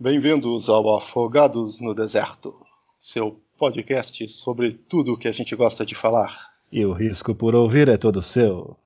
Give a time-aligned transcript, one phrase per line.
[0.00, 2.54] Bem-vindos ao Afogados no Deserto,
[3.00, 6.52] seu podcast sobre tudo o que a gente gosta de falar.
[6.70, 8.76] E o risco por ouvir é todo seu.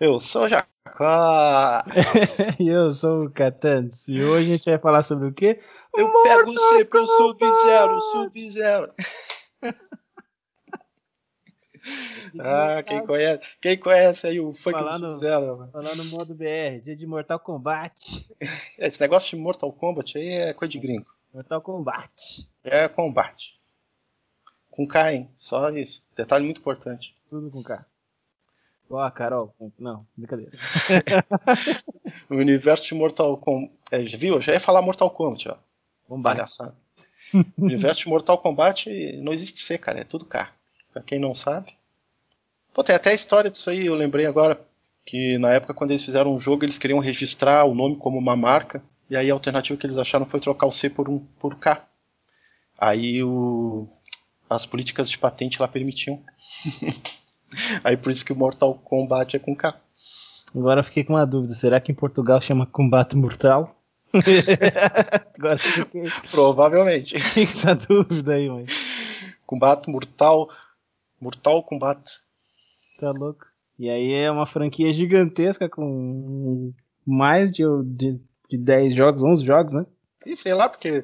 [0.00, 1.84] Eu sou o Jacó.
[2.58, 4.08] e eu sou o Catans.
[4.08, 5.58] E hoje a gente vai falar sobre o quê?
[5.94, 8.88] Eu Mortal pego sempre o Sub-Zero, Sub-Zero.
[12.40, 15.68] Ah, quem conhece, quem conhece aí o funk falar do Sub-Zero?
[15.72, 18.26] Falar no modo BR, dia de Mortal Kombat.
[18.78, 21.12] Esse negócio de Mortal Kombat aí é coisa de gringo.
[21.32, 22.48] Mortal Kombat.
[22.62, 23.60] É combate.
[24.70, 25.30] Com K, hein?
[25.36, 26.04] Só isso.
[26.16, 27.14] Detalhe muito importante.
[27.28, 27.86] Tudo com K.
[28.88, 29.54] Ó, oh, Carol.
[29.78, 30.52] Não, brincadeira.
[32.28, 33.72] o universo de Mortal Kombat.
[33.90, 34.34] É, viu?
[34.34, 35.56] Eu já ia falar Mortal Kombat, ó.
[36.22, 36.76] Palhaçada.
[37.34, 38.90] o universo de Mortal Kombat
[39.22, 40.00] não existe C, cara.
[40.00, 40.52] É tudo K.
[40.92, 41.74] Pra quem não sabe.
[42.72, 44.60] Pô, tem até a história disso aí, eu lembrei agora.
[45.04, 48.36] Que na época, quando eles fizeram um jogo, eles queriam registrar o nome como uma
[48.36, 48.82] marca.
[49.10, 51.84] E aí a alternativa que eles acharam foi trocar o C por um por K.
[52.78, 53.88] Aí o,
[54.48, 56.20] as políticas de patente lá permitiam.
[57.84, 59.78] Aí por isso que o Mortal Kombat é com K.
[60.54, 63.76] Agora eu fiquei com uma dúvida: será que em Portugal chama Combate Mortal?
[65.38, 66.04] Agora fiquei.
[66.30, 67.18] Provavelmente.
[67.18, 68.66] Fiquei com essa dúvida aí, mãe.
[69.46, 70.48] Combate Mortal.
[71.20, 72.20] Mortal Kombat.
[73.02, 73.44] Tá louco.
[73.76, 76.72] E aí é uma franquia gigantesca com
[77.04, 79.84] mais de, de, de 10 jogos, 11 jogos, né?
[80.24, 81.02] E sei lá, porque.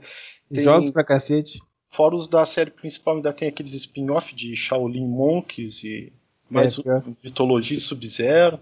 [0.52, 0.62] Tem...
[0.62, 1.60] Jogos pra cacete.
[1.90, 6.12] Fora os da série principal, ainda tem aqueles spin-off de Shaolin Monks e
[6.48, 8.60] mais é, mitologia Sub-Zero.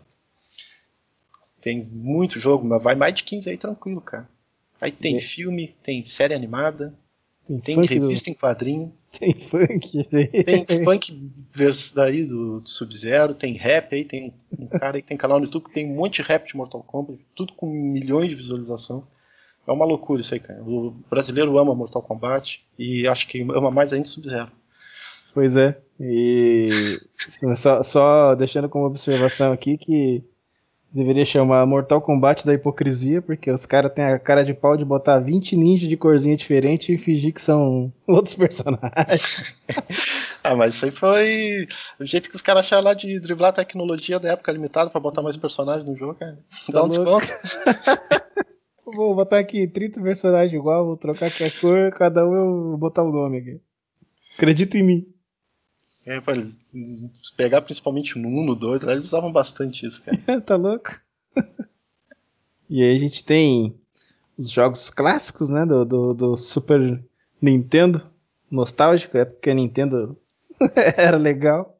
[1.61, 4.27] Tem muito jogo, mas vai mais de 15 aí tranquilo, cara.
[4.81, 5.21] Aí tem é.
[5.21, 6.95] filme, tem série animada,
[7.47, 8.33] tem, tem revista do...
[8.33, 8.95] em quadrinho.
[9.19, 10.05] Tem funk.
[10.05, 11.33] Tem funk
[11.95, 15.47] daí do, do Sub-Zero, tem rap aí, tem um cara aí que tem canal no
[15.47, 19.07] YouTube que tem um monte de rap de Mortal Kombat, tudo com milhões de visualização.
[19.67, 20.63] É uma loucura isso aí, cara.
[20.63, 24.51] O brasileiro ama Mortal Kombat e acho que ama mais ainda Sub-Zero.
[25.35, 25.79] Pois é.
[25.99, 30.25] E assim, só, só, deixando como observação aqui que
[30.97, 34.85] deveria chamar Mortal Kombat da hipocrisia, porque os caras têm a cara de pau de
[34.85, 39.55] botar 20 ninjas de corzinha diferente e fingir que são outros personagens.
[40.43, 41.69] ah, mas isso aí foi
[42.01, 45.01] o jeito que os caras acharam lá de driblar a tecnologia da época limitada para
[45.01, 46.39] botar mais personagens no jogo, cara.
[46.71, 47.27] Dá um tá desconto.
[48.87, 52.79] Vou botar aqui 30 personagens igual, vou trocar aqui a cor, cada um eu vou
[52.79, 53.61] botar o um nome aqui.
[54.37, 55.16] Acredito em mim.
[56.07, 56.61] É, pra eles
[57.37, 60.41] pegar principalmente no 1, no 2, eles usavam bastante isso, cara.
[60.41, 61.01] tá louco?
[62.71, 63.77] e aí a gente tem
[64.39, 67.03] os jogos clássicos, né, do, do, do Super
[67.43, 68.01] Nintendo,
[68.49, 70.17] nostálgico, é porque a Nintendo
[70.97, 71.77] era legal.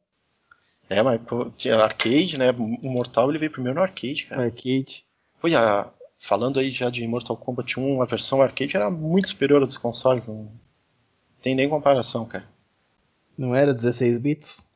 [0.89, 4.43] É, mas pô, tinha arcade, né, o Mortal ele veio primeiro no arcade, cara.
[4.43, 5.05] Arcade.
[5.39, 5.89] Foi a,
[6.19, 9.77] falando aí já de Mortal Kombat 1, a versão arcade era muito superior à dos
[9.77, 10.51] consoles, não
[11.41, 12.56] tem nem comparação, cara.
[13.37, 14.67] Não era 16 bits?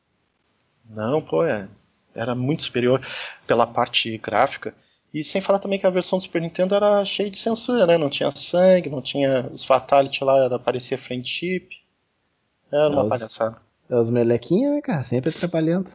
[0.88, 1.68] Não, pô, é,
[2.14, 3.04] era muito superior
[3.46, 4.74] pela parte gráfica.
[5.12, 7.98] E sem falar também que a versão do Super Nintendo era cheia de censura, né?
[7.98, 11.68] Não tinha sangue, não tinha os fatality lá, era, parecia friendship.
[12.70, 13.56] Era uma é os, palhaçada.
[13.90, 15.02] É os melequinhos, né, cara?
[15.02, 15.90] Sempre trabalhando.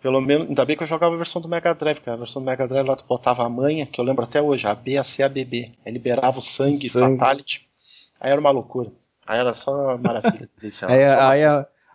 [0.00, 2.16] Pelo menos, ainda bem que eu jogava a versão do Mega Drive, cara.
[2.16, 4.66] A versão do Mega Drive lá tu botava a manha, que eu lembro até hoje,
[4.66, 5.72] a BACABB.
[5.84, 7.18] Aí liberava o sangue, sangue.
[7.18, 7.68] fatality.
[8.18, 8.90] Aí era uma loucura.
[9.26, 10.48] Aí era só maravilha.
[10.60, 11.42] aí, só aí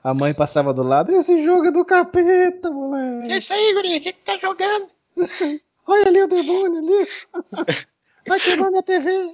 [0.03, 3.27] a, mãe passava do lado, esse jogo é do capeta, moleque.
[3.27, 3.97] Que isso aí, gurinha?
[3.97, 4.87] O que, que tá jogando?
[5.87, 7.07] Olha ali o demônio ali.
[8.27, 9.31] Vai quebrar minha TV.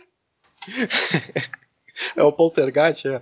[2.16, 3.22] é o Poltergeist, é.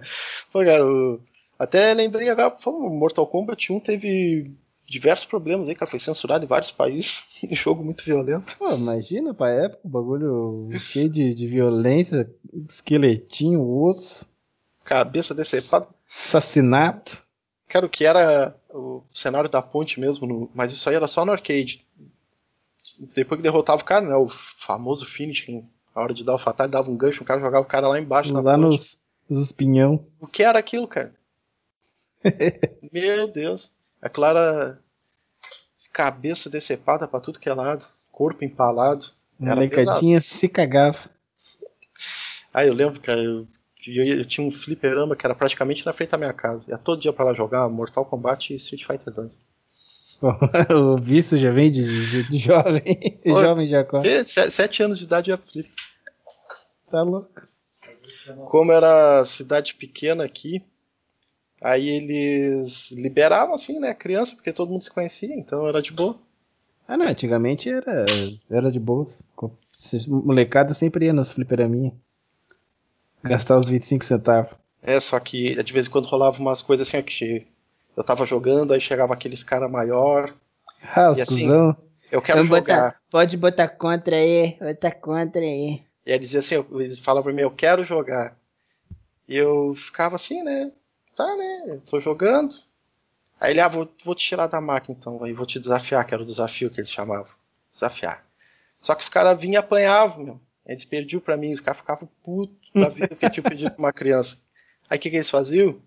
[0.51, 1.19] Pô, cara, o...
[1.57, 4.51] até lembrei agora, o Mortal Kombat 1 teve
[4.87, 5.89] diversos problemas aí, cara.
[5.89, 7.23] Foi censurado em vários países.
[7.51, 8.55] jogo muito violento.
[8.57, 12.29] Pô, imagina pra época, o bagulho cheio de, de violência,
[12.67, 14.29] esqueletinho, osso.
[14.83, 15.87] Cabeça decepada.
[16.13, 17.22] Assassinato.
[17.73, 20.51] Cara, o que era o cenário da ponte mesmo, no...
[20.53, 21.83] mas isso aí era só no arcade.
[23.15, 24.15] Depois que derrotava o cara, né?
[24.15, 27.65] O famoso finishing, a hora de dar o fatal, dava um gancho, o cara jogava
[27.65, 28.61] o cara lá embaixo lá na ponte.
[28.61, 29.99] Lá nos, nos espinhão.
[30.19, 31.15] O que era aquilo, cara?
[32.93, 33.71] Meu Deus.
[33.99, 34.79] A Clara
[35.91, 39.07] cabeça decepada para tudo que é lado, corpo empalado.
[39.39, 41.09] Molecadinha se cagava.
[42.53, 43.47] Ah, eu lembro, cara, eu,
[43.87, 46.69] eu, eu, tinha um fliperama que era praticamente na frente da minha casa.
[46.69, 49.37] Ia todo dia para lá jogar Mortal Kombat e Street Fighter 2.
[50.71, 53.19] o vício já vem de, de, de jovem.
[53.23, 54.23] Pô, jovem já corre.
[54.23, 55.69] Sete anos de idade já flip.
[56.89, 57.41] Tá louco.
[58.45, 60.63] Como era cidade pequena aqui,
[61.63, 66.19] Aí eles liberavam assim, né, criança, porque todo mundo se conhecia, então era de boa.
[66.85, 68.03] Ah, não, antigamente era,
[68.51, 69.25] era de boas.
[70.05, 71.93] Molecada sempre ia nas fliperaminhas.
[73.23, 74.53] Gastar os 25 centavos.
[74.81, 77.47] É, só que de vez em quando rolava umas coisas assim, que
[77.95, 80.33] eu tava jogando, aí chegava aqueles cara maior.
[80.95, 81.77] Ah, os assim, cuzão.
[82.11, 82.75] Eu quero Vamos jogar.
[82.75, 85.81] Botar, pode botar contra aí, botar contra aí.
[86.05, 88.37] E aí dizia assim, eles falavam pra mim, eu quero jogar.
[89.27, 90.71] E eu ficava assim, né?
[91.15, 91.63] Tá, né?
[91.67, 92.55] Eu tô jogando.
[93.39, 96.13] Aí ele, ah, vou, vou te tirar da máquina então, aí vou te desafiar, que
[96.13, 97.33] era o desafio que eles chamavam.
[97.71, 98.23] Desafiar.
[98.81, 100.39] Só que os caras vinham e apanhavam, meu.
[100.65, 103.93] Eles perdiam pra mim, os caras ficavam putos da vida porque tinha pedido pra uma
[103.93, 104.37] criança.
[104.89, 105.81] Aí o que, que eles faziam?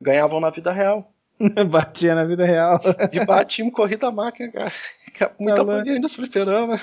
[0.00, 1.12] Ganhavam na vida real.
[1.70, 2.80] Batia na vida real.
[3.12, 4.72] E batiam corrida máquina, cara.
[5.38, 6.80] Muita tá apanhei nos fliperama.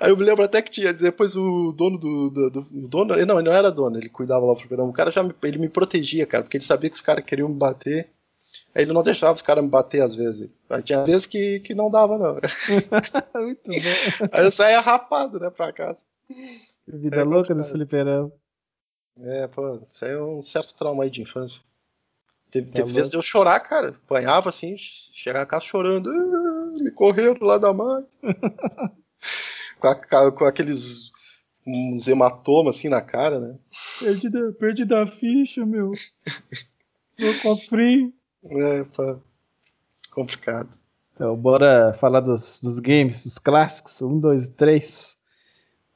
[0.00, 3.16] Aí eu me lembro até que tinha, depois o dono do, do, do dono, não,
[3.16, 4.88] ele não era dono, ele cuidava lá do fliperama.
[4.88, 7.48] O cara já me, ele me protegia, cara, porque ele sabia que os caras queriam
[7.48, 8.10] me bater.
[8.74, 10.50] Aí ele não deixava os caras me bater às vezes.
[10.68, 12.34] Aí tinha vezes que, que não dava, não.
[13.40, 14.28] Muito bom.
[14.32, 16.02] Aí eu saía rapado, né, pra casa.
[16.86, 18.32] Vida é, louca dos fliperama.
[19.20, 21.62] É, pô, isso aí é um certo trauma aí de infância.
[22.50, 23.90] Teve, teve vezes de eu chorar, cara.
[23.90, 26.10] Apanhava assim, chegava a casa chorando.
[26.10, 28.04] Ah, me correram lá da mãe.
[29.78, 31.12] com, a, com, aqueles
[31.66, 33.58] uns hematomas assim na cara, né?
[34.00, 35.92] Perdi da, perdi da ficha, meu.
[37.42, 38.12] Com frio.
[38.44, 39.18] É, pá.
[40.10, 40.68] Complicado.
[41.14, 44.02] Então, bora falar dos, dos games, dos clássicos.
[44.02, 45.18] Um, dois, três.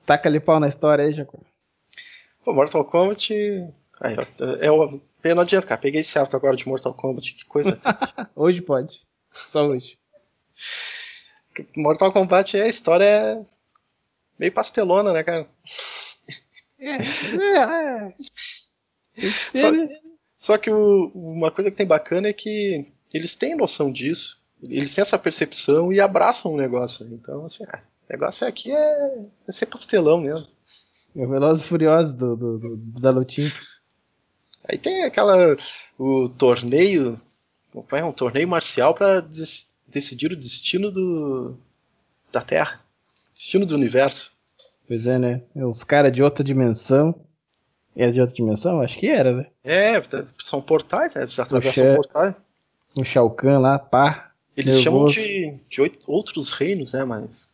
[0.06, 1.40] Taca ali pau na história aí, Jacob.
[2.44, 3.34] Pô, Mortal Kombat.
[4.00, 4.16] Aí,
[4.60, 5.00] é o.
[5.24, 5.80] Não adianta, cara.
[5.80, 7.34] Peguei certo agora de Mortal Kombat.
[7.34, 7.78] Que coisa.
[8.34, 9.02] hoje pode.
[9.30, 9.98] Só hoje.
[11.76, 13.44] Mortal Kombat é a história
[14.38, 15.48] meio pastelona, né, cara?
[16.78, 18.08] É, é, é.
[19.14, 19.88] Tem que ser, só, né?
[20.48, 24.94] Só que o, uma coisa que tem bacana é que eles têm noção disso, eles
[24.94, 27.06] têm essa percepção e abraçam o negócio.
[27.12, 30.46] Então, assim, ah, o negócio aqui é, é ser pastelão mesmo.
[31.14, 33.52] É o Velozes Furiosos do, do, do, da lutinha.
[34.64, 35.54] Aí tem aquela.
[35.98, 37.20] o torneio.
[37.92, 39.22] É um torneio marcial para
[39.86, 41.58] decidir o destino do,
[42.32, 42.80] da Terra.
[43.34, 44.32] Destino do universo.
[44.86, 45.42] Pois é, né?
[45.54, 47.27] É os caras de outra dimensão.
[47.96, 48.80] Era de outra dimensão?
[48.80, 49.46] Acho que era, né?
[49.64, 50.02] É,
[50.38, 51.22] são portais, né?
[51.22, 52.34] Eles atravessam portais.
[52.96, 54.30] Um Shao Kahn lá, pá.
[54.56, 55.14] Eles nervoso.
[55.14, 57.04] chamam de, de oito, outros reinos, né?
[57.04, 57.48] Mas.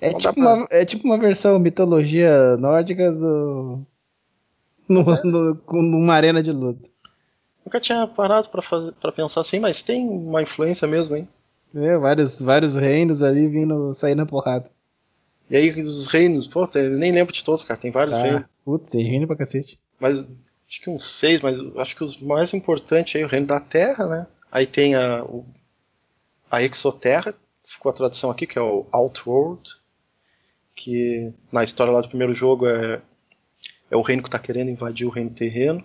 [0.00, 0.54] É tipo, pra...
[0.54, 3.80] uma, é tipo uma versão mitologia nórdica do.
[4.88, 5.22] No, é.
[5.22, 6.88] no, numa arena de luta.
[7.64, 11.28] Nunca tinha parado para pensar assim, mas tem uma influência mesmo, hein?
[11.74, 14.70] É, vários, vários reinos ali vindo sair na porrada.
[15.50, 18.44] E aí os reinos, pô, nem lembro de todos, cara, tem vários ah, reinos.
[18.68, 19.80] Putz, tem reino pra cacete.
[19.98, 23.58] Mas acho que uns seis, mas acho que os mais importantes aí, o reino da
[23.58, 24.26] Terra, né?
[24.52, 25.46] Aí tem a, o,
[26.50, 27.34] a Exoterra,
[27.64, 29.70] ficou a tradução aqui, que é o Outworld,
[30.76, 33.00] que na história lá do primeiro jogo é,
[33.90, 35.82] é o reino que está querendo invadir o reino terreno.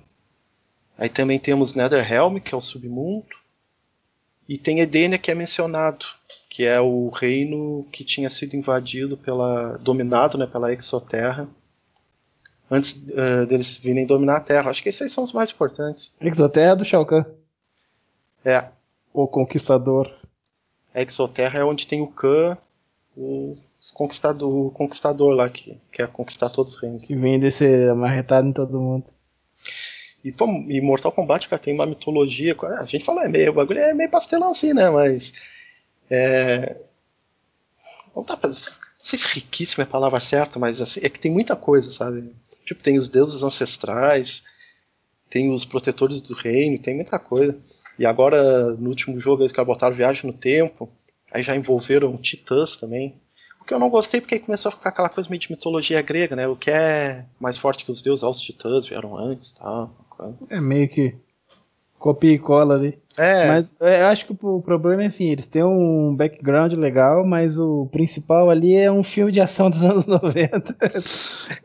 [0.98, 3.34] Aí também temos Netherrealm, que é o submundo.
[4.46, 6.06] E tem Edenia, que é mencionado,
[6.50, 9.78] que é o reino que tinha sido invadido pela.
[9.78, 11.48] dominado né, pela Exoterra.
[12.74, 14.72] Antes uh, deles virem dominar a Terra.
[14.72, 16.12] Acho que esses são os mais importantes.
[16.20, 17.24] Exoterra é do Shao Kahn.
[18.44, 18.66] É.
[19.14, 20.12] O Conquistador.
[20.92, 22.58] A Exoterra é onde tem o Khan,
[23.16, 23.56] o
[23.94, 27.06] conquistador, o conquistador lá, que quer conquistar todos os reinos.
[27.06, 29.06] Que vem descer amarretado em todo mundo.
[30.24, 32.56] E, pô, e Mortal Kombat, cara, tem uma mitologia.
[32.80, 34.90] A gente fala, é meio, o bagulho é meio pastelão assim, né?
[34.90, 35.34] Mas.
[36.10, 36.76] É.
[38.16, 38.38] Não pra.
[38.42, 38.54] Não
[39.10, 42.34] sei se riquíssimo é a palavra certa, mas assim, é que tem muita coisa, sabe?
[42.66, 44.44] Tipo, tem os deuses ancestrais,
[45.30, 47.58] tem os protetores do reino, tem muita coisa.
[47.98, 50.90] E agora, no último jogo, eles botaram Viagem no Tempo,
[51.32, 53.22] aí já envolveram titãs também.
[53.62, 56.36] O que eu não gostei porque começou a ficar aquela coisa meio de mitologia grega,
[56.36, 56.48] né?
[56.48, 59.96] O que é mais forte que os deuses, os titãs vieram antes e tal.
[60.50, 61.16] É meio que
[61.98, 63.00] copia e cola ali.
[63.18, 63.48] É.
[63.48, 67.88] Mas eu acho que o problema é assim, eles têm um background legal, mas o
[67.92, 70.76] principal ali é um filme de ação dos anos 90.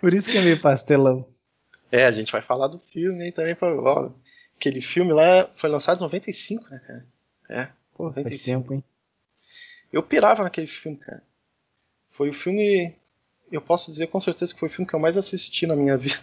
[0.00, 1.26] Por isso que é meio pastelão.
[1.90, 3.56] É, a gente vai falar do filme aí também.
[3.60, 4.10] Ó,
[4.56, 7.06] aquele filme lá foi lançado em 95, né, cara?
[7.48, 7.68] É.
[7.94, 8.28] Pô, 95.
[8.28, 8.84] faz tempo, hein?
[9.90, 11.22] Eu pirava naquele filme, cara.
[12.10, 12.94] Foi o filme
[13.50, 15.96] eu posso dizer com certeza que foi o filme que eu mais assisti na minha
[15.98, 16.18] vida.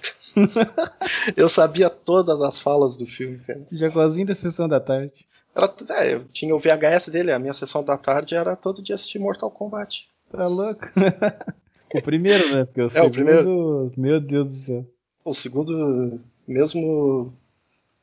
[1.35, 3.63] eu sabia todas as falas do filme, cara.
[3.71, 5.25] Jagozinho da sessão da tarde.
[5.55, 8.95] Era, é, eu tinha o VHS dele, a minha sessão da tarde era todo dia
[8.95, 10.07] assistir Mortal Kombat.
[10.29, 10.81] Tá louco?
[11.95, 12.65] o primeiro, né?
[12.65, 13.93] Porque o é, segundo, o primeiro...
[13.95, 14.85] meu Deus do céu.
[15.23, 17.33] O segundo, mesmo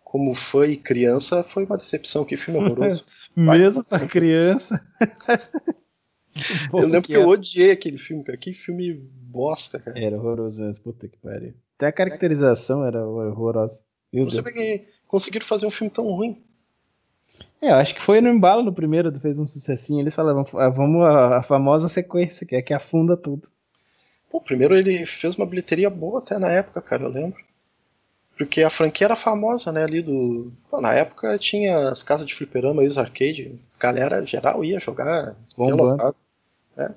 [0.02, 2.24] como foi criança, foi uma decepção.
[2.24, 3.04] Que filme horroroso.
[3.36, 4.80] mesmo pra criança.
[6.72, 8.38] eu lembro que, que eu odiei aquele filme, cara.
[8.38, 9.98] Que filme bosta, cara.
[9.98, 11.54] Era horroroso mesmo, puta que pariu.
[11.76, 13.84] Até a caracterização era horrorosa.
[14.12, 16.42] Meu não sei que conseguiram fazer um filme tão ruim.
[17.60, 20.00] É, eu acho que foi no embalo do primeiro, fez um sucessinho.
[20.00, 23.48] Eles falaram, vamos a, a famosa sequência, que é que afunda tudo.
[24.30, 27.38] Pô, primeiro ele fez uma bilheteria boa até na época, cara, eu lembro.
[28.36, 30.52] Porque a franquia era famosa, né, ali do...
[30.70, 33.58] Pô, na época tinha as casas de fliperama e os arcade.
[33.78, 35.36] Galera geral ia jogar.
[35.56, 36.14] Bombando.
[36.76, 36.90] É.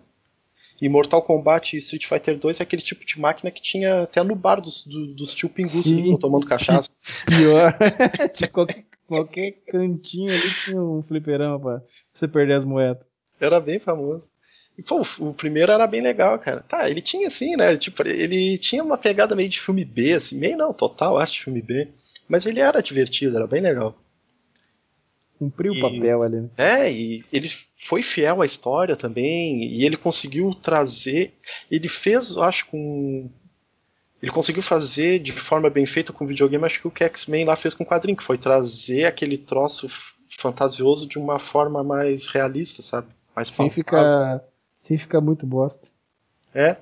[0.81, 4.21] E Mortal Kombat e Street Fighter 2 é aquele tipo de máquina que tinha até
[4.21, 5.85] no bar dos, do, dos tio Pingus
[6.19, 6.91] tomando cachaça.
[7.25, 7.77] Pior.
[8.33, 11.81] tinha qualquer, qualquer cantinho ali tinha um fliperama pra
[12.13, 13.05] você perder as moedas.
[13.39, 14.27] Era bem famoso.
[14.77, 16.61] E, pô, o primeiro era bem legal, cara.
[16.61, 17.77] Tá, ele tinha assim, né?
[17.77, 21.43] Tipo, ele tinha uma pegada meio de filme B, assim, meio não, total arte de
[21.45, 21.87] filme B.
[22.27, 23.95] Mas ele era divertido, era bem legal.
[25.39, 26.41] Cumpriu o papel ali.
[26.41, 26.49] Né?
[26.57, 31.33] É, e ele foi fiel à história também, e ele conseguiu trazer.
[31.69, 33.29] Ele fez, acho, com.
[34.21, 37.45] Ele conseguiu fazer de forma bem feita com o videogame, acho que o que X-Men
[37.45, 39.87] lá fez com o quadrinho, que foi trazer aquele troço
[40.37, 43.07] fantasioso de uma forma mais realista, sabe?
[43.35, 44.41] Mais Sem ficar
[44.85, 45.87] sem ficar muito bosta.
[46.53, 46.77] É.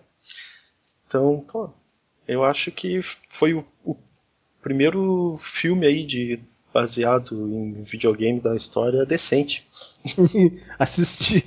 [1.07, 1.69] Então, pô,
[2.27, 3.95] eu acho que foi o, o
[4.61, 6.37] primeiro filme aí de
[6.73, 9.65] baseado em videogame da história decente.
[10.77, 11.43] Assistir.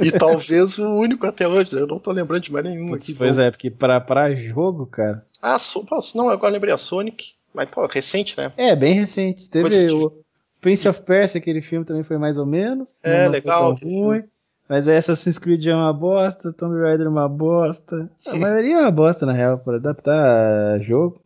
[0.00, 3.14] e talvez o único até hoje, eu não tô lembrando de mais nenhum aqui.
[3.14, 5.24] Pois é, porque pra, pra jogo, cara.
[5.40, 7.34] Ah, so, não, agora lembrei a Sonic.
[7.52, 8.52] Mas, pô, recente, né?
[8.56, 9.48] É, bem recente.
[9.48, 10.24] Teve o
[10.60, 13.00] Prince of Persia, aquele filme também foi mais ou menos.
[13.04, 13.74] É, legal.
[13.74, 14.24] Ruim.
[14.68, 18.10] Mas Assassin's Creed é uma bosta, Tomb Raider é uma bosta.
[18.26, 21.20] A maioria é uma bosta, na real, para adaptar jogo.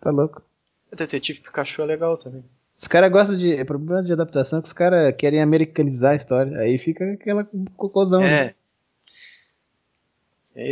[0.00, 0.42] Tá louco.
[0.94, 2.44] Detetive Pikachu é legal também.
[2.82, 3.54] Os caras gostam de.
[3.54, 6.58] O problema de adaptação é que os caras querem americanizar a história.
[6.58, 8.20] Aí fica aquela cocôzão.
[8.20, 8.46] É.
[8.46, 8.54] Né?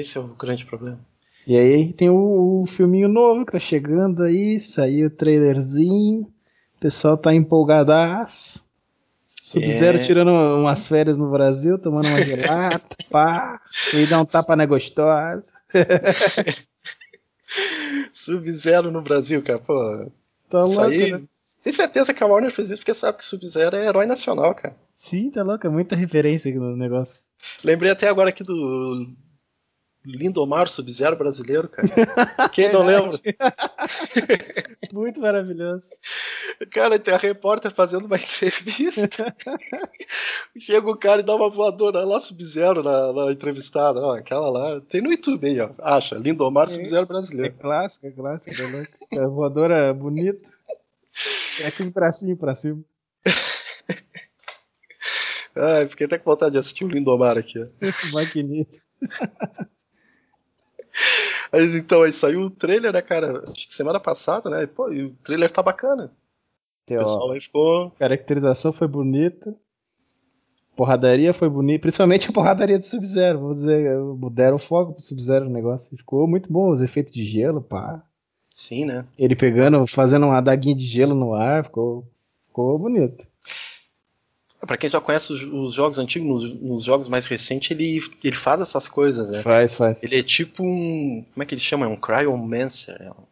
[0.00, 0.98] Esse é o grande problema.
[1.46, 6.22] E aí tem o, o filminho novo que tá chegando aí, saiu o trailerzinho.
[6.22, 8.68] O pessoal tá empolgadaço.
[9.40, 10.00] Sub-Zero é.
[10.00, 13.60] tirando umas férias no Brasil, tomando uma gelada, pá,
[13.94, 15.52] e dar um tapa na gostosa.
[18.12, 20.10] Sub-Zero no Brasil, cara, pô.
[20.48, 21.12] Tá louco, aí...
[21.12, 21.22] né?
[21.62, 24.74] Tem certeza que a Warner fez isso porque sabe que Sub-Zero é herói nacional, cara.
[24.94, 27.24] Sim, tá louco, é muita referência aqui no negócio.
[27.62, 29.06] Lembrei até agora aqui do
[30.04, 31.88] Lindomar Sub-Zero brasileiro, cara.
[32.52, 33.18] Quem não lembra?
[34.92, 35.90] Muito maravilhoso.
[36.70, 39.34] Cara, tem a repórter fazendo uma entrevista.
[40.58, 44.00] Chega o cara e dá uma voadora lá, Sub-Zero na, na, entrevistada.
[44.00, 44.80] Ó, aquela lá.
[44.80, 45.70] Tem no YouTube aí, ó.
[45.78, 47.54] Acha, Lindomar é, Sub-Zero brasileiro.
[47.58, 48.62] É clássica, é clássica.
[49.12, 50.48] É, é voadora bonita.
[51.62, 52.82] É com os bracinhos pra cima.
[55.54, 57.58] Ai, fiquei até com vontade de assistir o Lindomar aqui.
[58.12, 58.82] Maquinista.
[61.52, 63.42] Mas então, aí saiu o trailer, né, cara?
[63.50, 64.66] Acho que semana passada, né?
[64.66, 66.12] Pô, e o trailer tá bacana.
[66.84, 67.90] o pessoal aí ficou.
[67.92, 69.54] Caracterização foi bonita.
[70.76, 73.40] Porradaria foi bonita, principalmente a porradaria do Sub-Zero.
[73.40, 73.90] Vou dizer,
[74.32, 75.96] deram foco pro Sub-Zero o negócio.
[75.96, 78.02] Ficou muito bom, os efeitos de gelo, pá.
[78.60, 79.06] Sim, né?
[79.16, 82.06] Ele pegando, fazendo uma daguinha de gelo no ar, ficou,
[82.46, 83.26] ficou bonito.
[84.66, 88.36] Pra quem só conhece os, os jogos antigos, nos, nos, jogos mais recentes, ele, ele
[88.36, 89.40] faz essas coisas, né?
[89.40, 90.02] Faz, faz.
[90.02, 91.24] Ele é tipo um.
[91.32, 91.86] Como é que ele chama?
[91.86, 93.00] É um Cryomancer.
[93.00, 93.24] É um,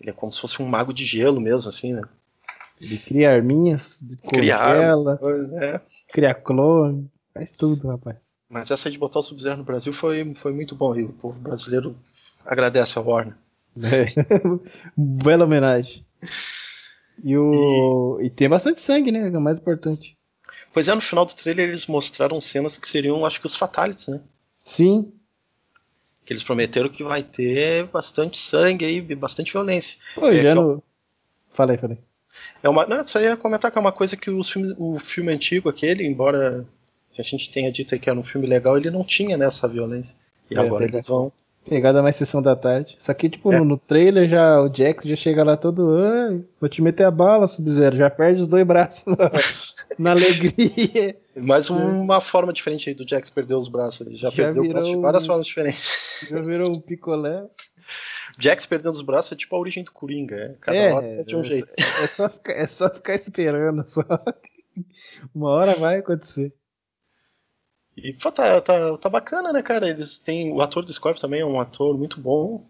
[0.00, 2.02] ele é como se fosse um mago de gelo mesmo, assim, né?
[2.80, 5.04] Ele cria arminhas, cria armas,
[5.62, 5.80] é.
[6.08, 8.34] cria clone, faz tudo, rapaz.
[8.50, 11.38] Mas essa de botar o Sub-Zero no Brasil foi, foi muito bom e o povo
[11.38, 11.96] brasileiro
[12.44, 13.36] agradece a Warner.
[13.84, 14.06] É.
[14.96, 16.04] Bela homenagem.
[17.22, 18.18] E, o...
[18.20, 18.26] E...
[18.26, 19.28] e tem bastante sangue, né?
[19.28, 20.16] É o mais importante.
[20.72, 24.08] Pois é, no final do trailer eles mostraram cenas que seriam, acho que, os Fatalities,
[24.08, 24.20] né?
[24.64, 25.12] Sim.
[26.24, 29.98] Que eles prometeram que vai ter bastante sangue aí, bastante violência.
[30.14, 30.60] Pô, é, já no...
[30.60, 30.82] Eu...
[31.48, 31.98] Falei, falei.
[32.62, 34.98] É uma, não, isso aí ia comentar que é uma coisa que os filmes, o
[34.98, 36.66] filme antigo, aquele, embora
[37.18, 40.14] a gente tenha dito que era um filme legal, ele não tinha nessa violência.
[40.50, 41.32] E é, agora eles vão
[41.68, 42.96] Pegada mais sessão da tarde.
[42.98, 43.58] Só que, tipo, é.
[43.58, 46.44] no, no, trailer já o Jax já chega lá todo.
[46.60, 47.96] vou te meter a bala, Sub-Zero.
[47.96, 49.30] Já perde os dois braços na,
[49.98, 51.16] na alegria.
[51.36, 54.06] Mais uma forma diferente aí do Jax perder os braços.
[54.06, 55.82] Ele já, já perdeu os braços de várias formas diferentes.
[56.28, 57.44] Já virou um picolé.
[58.38, 60.36] Jax perdendo os braços é tipo a origem do Coringa.
[60.36, 61.72] É, cada é, hora é de um é, jeito.
[61.76, 63.82] É só, ficar, é só ficar esperando.
[63.82, 64.02] Só.
[65.34, 66.52] Uma hora vai acontecer.
[68.02, 69.88] E pô, tá, tá, tá bacana, né, cara?
[69.88, 70.52] Eles têm.
[70.52, 72.64] O ator do Scorpion também é um ator muito bom.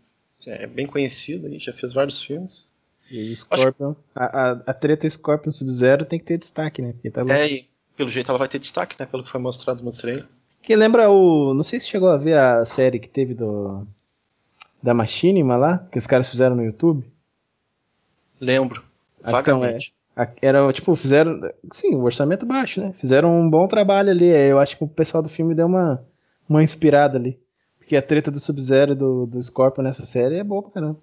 [0.46, 2.68] É bem conhecido aí, já fez vários filmes.
[3.10, 3.90] E Scorpion.
[3.90, 3.96] Acho...
[4.14, 6.92] A, a, a treta Scorpion Sub-Zero tem que ter destaque, né?
[6.92, 9.04] Porque tá é, e pelo jeito ela vai ter destaque, né?
[9.04, 10.26] Pelo que foi mostrado no trailer.
[10.62, 11.52] Que lembra o.
[11.54, 13.86] Não sei se chegou a ver a série que teve do.
[14.82, 17.04] Da Machinima lá, que os caras fizeram no YouTube.
[18.40, 18.84] Lembro.
[19.26, 19.76] Então, é,
[20.42, 21.40] era, tipo, fizeram.
[21.72, 22.92] Sim, o orçamento baixo, né?
[22.92, 24.26] Fizeram um bom trabalho ali.
[24.26, 26.04] Eu acho que o pessoal do filme deu uma,
[26.48, 27.38] uma inspirada ali.
[27.78, 30.98] Porque a treta do Sub-Zero e do, do Scorpion nessa série é boa pra caramba.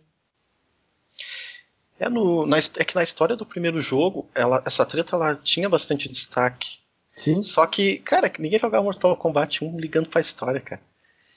[1.99, 5.69] É, no, na, é que na história do primeiro jogo, ela, essa treta ela tinha
[5.69, 6.77] bastante destaque.
[7.15, 7.41] Sim.
[7.41, 10.81] Só que, cara, ninguém jogava Mortal Kombat 1 ligando pra história, cara.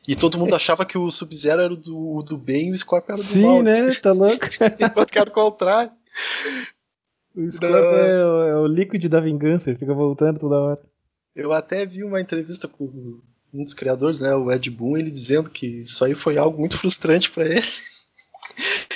[0.07, 3.23] E todo mundo achava que o Sub-Zero era do, do bem e o Scorpion era
[3.23, 3.57] do Sim, mal.
[3.59, 3.95] Sim, né?
[3.95, 4.47] Tá louco?
[4.81, 5.93] Enquanto que era o contrário.
[7.39, 10.83] O Scorpion é o, é o líquido da vingança, ele fica voltando toda hora.
[11.37, 13.21] Eu até vi uma entrevista com
[13.55, 16.77] um dos criadores, né, o Ed Boon, ele dizendo que isso aí foi algo muito
[16.77, 17.63] frustrante para ele.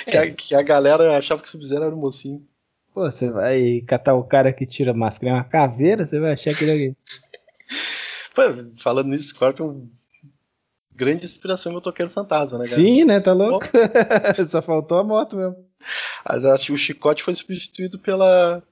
[0.05, 0.11] É.
[0.11, 2.45] que, a, que, a, galera achava que o Sub-Zero era um mocinho.
[2.93, 6.53] Pô, você vai catar o cara que tira máscara é uma caveira, você vai achar
[6.53, 6.97] que ele é alguém.
[8.35, 8.41] Pô,
[8.77, 9.87] falando nisso, Scorpion
[10.95, 12.75] grande inspiração no Motoqueiro Fantasma, né, cara?
[12.75, 13.19] Sim, né?
[13.19, 13.65] Tá louco?
[14.47, 15.55] Só faltou a moto mesmo.
[16.71, 18.63] O chicote foi substituído pela.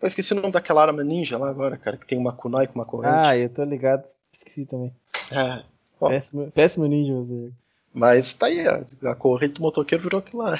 [0.00, 2.74] Eu esqueci o nome daquela arma ninja lá agora, cara, que tem uma kunai com
[2.76, 3.14] uma corrente.
[3.14, 4.06] Ah, eu tô ligado.
[4.32, 4.94] Esqueci também.
[5.32, 5.62] É.
[5.98, 7.50] péssimo, péssimo ninja você.
[7.92, 10.58] Mas tá aí, a, a corrente do motoqueiro virou aquilo lá.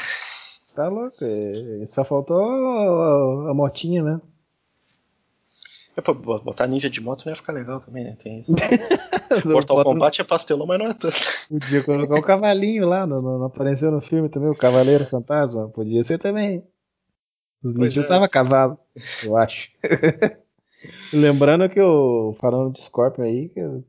[0.74, 1.16] Tá louco.
[1.22, 4.20] É, só faltou a, a motinha, né?
[5.96, 8.16] É pra botar ninja de moto não ia ficar legal também, né?
[8.22, 8.52] Tem isso.
[9.44, 11.16] Mortal Kombat é pastelão, mas não é tanto.
[11.48, 15.68] Podia colocar o cavalinho lá, não, não, apareceu no filme também, o Cavaleiro Fantasma.
[15.68, 16.64] Podia ser também.
[17.62, 18.00] Os ninjas é.
[18.00, 18.78] usavam cavalo,
[19.24, 19.70] eu acho.
[21.12, 23.84] Lembrando que eu, falando de Scorpion aí, que eu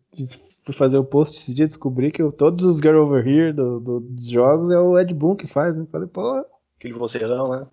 [0.63, 3.79] fui fazer o post esse dia descobri que eu, todos os Get Over Here do,
[3.79, 5.86] do, dos jogos é o Ed Boon que faz, né?
[5.91, 6.43] Falei, pô.
[6.77, 7.67] Aquele voceirão, né?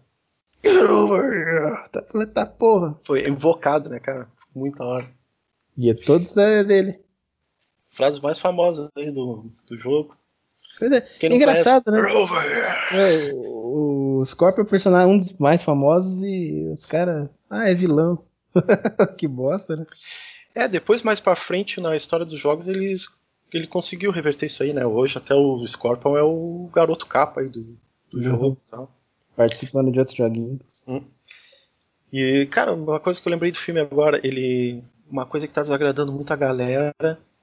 [0.63, 1.89] Get Over Here!
[1.91, 2.99] Tá, tá porra.
[3.03, 4.29] Foi invocado, né, cara?
[4.55, 5.07] Muita hora.
[5.77, 6.99] E é todos é dele.
[7.97, 10.15] Frases mais famosas aí do, do jogo.
[10.83, 12.33] É, engraçado, conhece,
[12.93, 13.31] né?
[13.31, 17.31] É, o, o Scorpion é o personagem um dos mais famosos e os caras.
[17.49, 18.23] Ah, é vilão.
[19.17, 19.87] que bosta, né?
[20.55, 23.09] É, depois mais pra frente na história dos jogos eles,
[23.51, 24.85] ele conseguiu reverter isso aí, né?
[24.85, 27.63] Hoje até o Scorpion é o garoto capa aí do,
[28.11, 28.21] do uhum.
[28.21, 28.91] jogo e tal.
[29.35, 30.85] Participando de outros joguinhos.
[30.87, 31.03] Hum.
[32.13, 34.83] E, cara, uma coisa que eu lembrei do filme agora, ele.
[35.09, 36.95] Uma coisa que tá desagradando muito a galera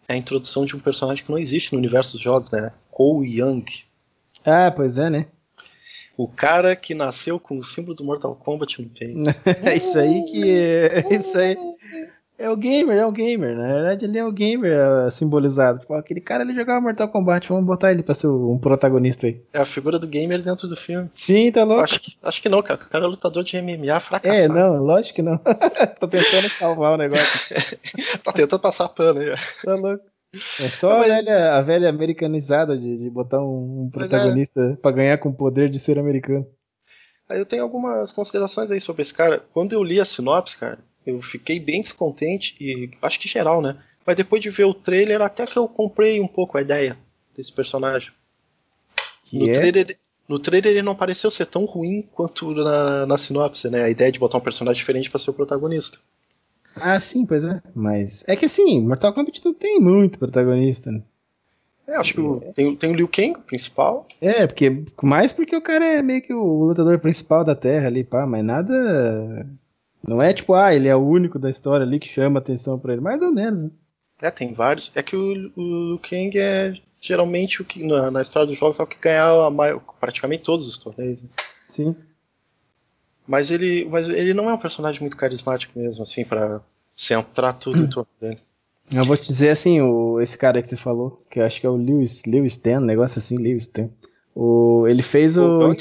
[0.07, 2.71] é a introdução de um personagem que não existe no universo dos jogos, né?
[2.91, 3.65] Cole Young.
[4.45, 5.27] Ah, pois é, né?
[6.15, 9.19] O cara que nasceu com o símbolo do Mortal Kombat no peito.
[9.65, 10.51] é isso aí que.
[10.51, 11.57] É isso aí.
[12.43, 13.57] É o gamer, é o gamer.
[13.57, 15.79] Na verdade, ele é o gamer é, simbolizado.
[15.79, 19.41] Tipo, aquele cara ele jogava Mortal Kombat, vamos botar ele pra ser um protagonista aí.
[19.53, 21.09] É a figura do gamer dentro do filme.
[21.13, 21.83] Sim, tá louco.
[21.83, 22.81] Acho que, acho que não, cara.
[22.83, 24.41] O cara é lutador de MMA fracassado.
[24.41, 25.37] É, não, lógico que não.
[26.01, 27.55] Tô tentando salvar o negócio.
[28.21, 29.37] tá tentando passar pano aí, ó.
[29.63, 30.03] Tá louco.
[30.59, 31.11] É só Mas...
[31.11, 34.75] a, velha, a velha americanizada de, de botar um, um protagonista é.
[34.75, 36.45] para ganhar com o poder de ser americano.
[37.29, 39.41] Aí eu tenho algumas considerações aí sobre esse cara.
[39.53, 43.77] Quando eu li a sinopse, cara, eu fiquei bem descontente e acho que geral, né?
[44.05, 46.97] Mas depois de ver o trailer, até que eu comprei um pouco a ideia
[47.35, 48.11] desse personagem.
[49.31, 49.49] No.
[49.49, 49.53] É?
[49.53, 53.83] trailer, no trailer ele não pareceu ser tão ruim quanto na, na sinopse, né?
[53.83, 55.97] A ideia de botar um personagem diferente para ser o protagonista.
[56.75, 57.61] Ah, sim, pois é.
[57.75, 61.01] Mas é que assim, Mortal Kombat não tem muito protagonista, né?
[61.85, 64.07] É, acho que o, tem, tem o Liu Kang, o principal.
[64.21, 68.03] É, porque mais porque o cara é meio que o lutador principal da Terra ali,
[68.03, 69.45] pá, mas nada
[70.05, 72.93] não é tipo, ah, ele é o único da história ali que chama atenção para
[72.93, 73.63] ele, mais ou menos.
[73.63, 73.71] Né?
[74.21, 74.91] É, tem vários.
[74.95, 78.83] É que o, o Kang é geralmente o que na, na história dos jogos é
[78.83, 81.21] o que ganha maior, praticamente todos os torneios.
[81.21, 81.29] Né?
[81.67, 81.95] Sim.
[83.27, 86.61] Mas ele, mas ele não é um personagem muito carismático mesmo, assim, para
[86.95, 88.39] centrar tudo em torno dele.
[88.91, 91.65] Eu vou te dizer assim, o, esse cara que você falou, que eu acho que
[91.65, 93.89] é o Lewis, Lewis Ten, um negócio assim, Lewis Ten.
[94.35, 95.69] O, ele fez o.
[95.69, 95.75] o...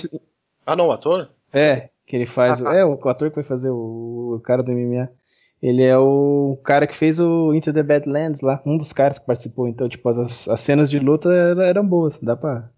[0.64, 1.28] Ah, não, o ator?
[1.52, 2.60] É, que ele faz.
[2.60, 2.76] Ah, tá.
[2.76, 5.08] É, o, ator que vai fazer o, o, cara do MMA.
[5.62, 9.24] Ele é o cara que fez o Into the Badlands lá, um dos caras que
[9.24, 9.66] participou.
[9.66, 12.68] Então, tipo, as, as cenas de luta eram boas, dá pra.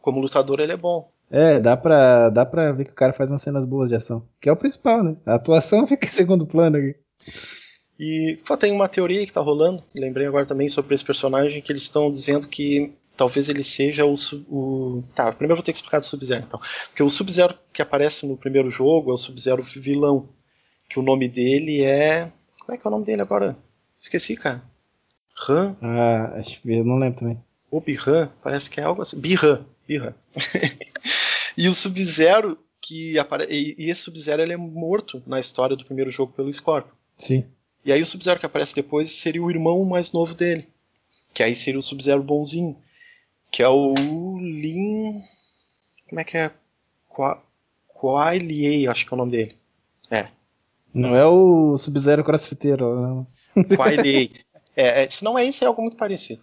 [0.00, 1.10] Como lutador, ele é bom.
[1.28, 4.22] É, dá pra, dá pra ver que o cara faz umas cenas boas de ação.
[4.40, 5.16] Que é o principal, né?
[5.26, 6.94] A atuação fica em segundo plano aqui.
[7.98, 11.82] E tem uma teoria que tá rolando, lembrei agora também sobre esse personagem, que eles
[11.82, 14.14] estão dizendo que talvez ele seja o,
[14.48, 15.04] o.
[15.14, 16.60] Tá, primeiro eu vou ter que explicar do Sub-Zero então.
[16.88, 20.28] Porque o Sub-Zero que aparece no primeiro jogo é o Sub-Zero vilão.
[20.88, 22.30] Que o nome dele é.
[22.60, 23.56] Como é que é o nome dele agora?
[24.00, 24.62] Esqueci, cara.
[25.48, 25.76] Han?
[25.80, 27.42] Ah, acho que eu não lembro também.
[27.70, 29.18] Ou Bihan, parece que é algo assim.
[29.18, 29.64] Bihan.
[29.88, 30.14] Bihan.
[31.56, 33.46] e o Sub-Zero que apare...
[33.50, 36.92] E esse Sub-Zero ele é morto na história do primeiro jogo pelo Scorpion.
[37.18, 37.44] Sim.
[37.84, 40.68] E aí o Sub-Zero que aparece depois seria o irmão mais novo dele.
[41.32, 42.76] Que aí seria o Sub-Zero bonzinho.
[43.54, 43.94] Que é o
[44.36, 45.22] Lin.
[46.08, 46.50] Como é que é?
[47.86, 49.56] Quailier, acho que é o nome dele.
[50.10, 50.26] É.
[50.92, 53.24] Não é o Sub-Zero crossfiteiro.
[53.76, 54.30] Quailier.
[54.74, 56.40] é, é, se não é isso, é algo muito parecido.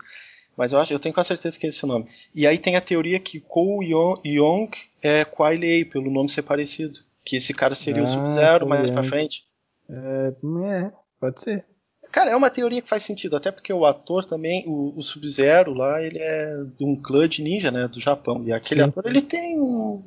[0.56, 2.10] Mas eu acho, eu tenho quase certeza que é esse o nome.
[2.34, 4.72] E aí tem a teoria que Kou Yong
[5.02, 6.98] é Quailier, pelo nome ser parecido.
[7.26, 9.46] Que esse cara seria ah, o Sub-Zero mais pra frente.
[9.90, 10.34] É,
[10.66, 11.66] é, pode ser.
[12.12, 15.74] Cara, é uma teoria que faz sentido, até porque o ator também, o, o Sub-Zero
[15.74, 18.44] lá, ele é de um clã de ninja, né, do Japão.
[18.46, 18.90] E aquele sim.
[18.90, 20.04] ator, ele tem um,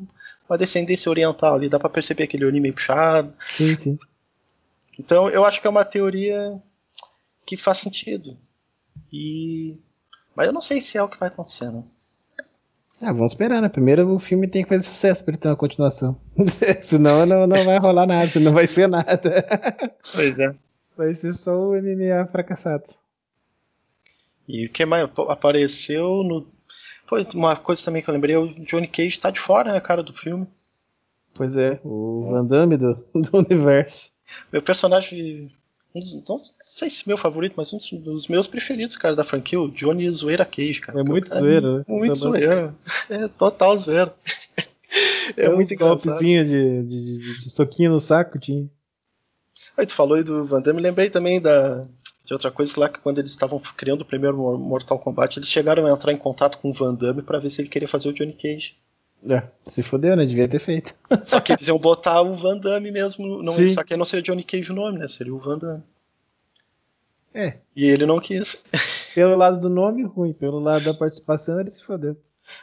[0.48, 3.32] uma descendência oriental ali, dá pra perceber aquele olho meio puxado.
[3.46, 3.98] Sim, sim.
[4.98, 6.60] Então, eu acho que é uma teoria
[7.46, 8.36] que faz sentido.
[9.10, 9.78] E...
[10.36, 11.82] Mas eu não sei se é o que vai acontecer, né?
[13.00, 13.68] Ah, vamos esperar, né?
[13.68, 16.20] Primeiro o filme tem que fazer sucesso para ele ter uma continuação.
[16.80, 19.44] Senão não, não vai rolar nada, não vai ser nada.
[20.14, 20.54] Pois é.
[20.96, 22.84] Vai ser só o MMA fracassado.
[24.46, 26.46] E o que mais apareceu no.
[27.06, 30.02] Foi uma coisa também que eu lembrei, o Johnny Cage tá de fora, né, cara,
[30.02, 30.46] do filme.
[31.34, 34.12] Pois é, o Van Damme do, do universo.
[34.52, 35.52] Meu personagem.
[35.94, 39.60] Um dos, não sei se meu favorito, mas um dos meus preferidos, cara, da franquia,
[39.60, 40.98] o Johnny Zoeira Cage, cara.
[40.98, 41.84] É muito zoeiro, né?
[41.86, 42.74] Muito zoeiro.
[43.08, 44.12] É total zero.
[45.36, 48.70] É, é muito golpezinho de, de, de, de soquinho no saco, tinha.
[49.76, 51.84] Aí tu falou aí do Van Damme, lembrei também da,
[52.24, 55.86] de outra coisa lá que quando eles estavam criando o primeiro Mortal Kombat, eles chegaram
[55.86, 58.12] a entrar em contato com o Van Damme para ver se ele queria fazer o
[58.12, 58.76] Johnny Cage.
[59.28, 60.26] É, se fodeu, né?
[60.26, 60.94] Devia ter feito.
[61.24, 63.42] Só que eles iam botar o Van Damme mesmo.
[63.42, 63.70] Não, Sim.
[63.70, 65.08] só que não seria Johnny Cage o nome, né?
[65.08, 65.82] Seria o Van Damme.
[67.32, 67.54] É.
[67.74, 68.64] E ele não quis.
[69.14, 70.34] Pelo lado do nome, ruim.
[70.34, 72.16] Pelo lado da participação, ele se fodeu.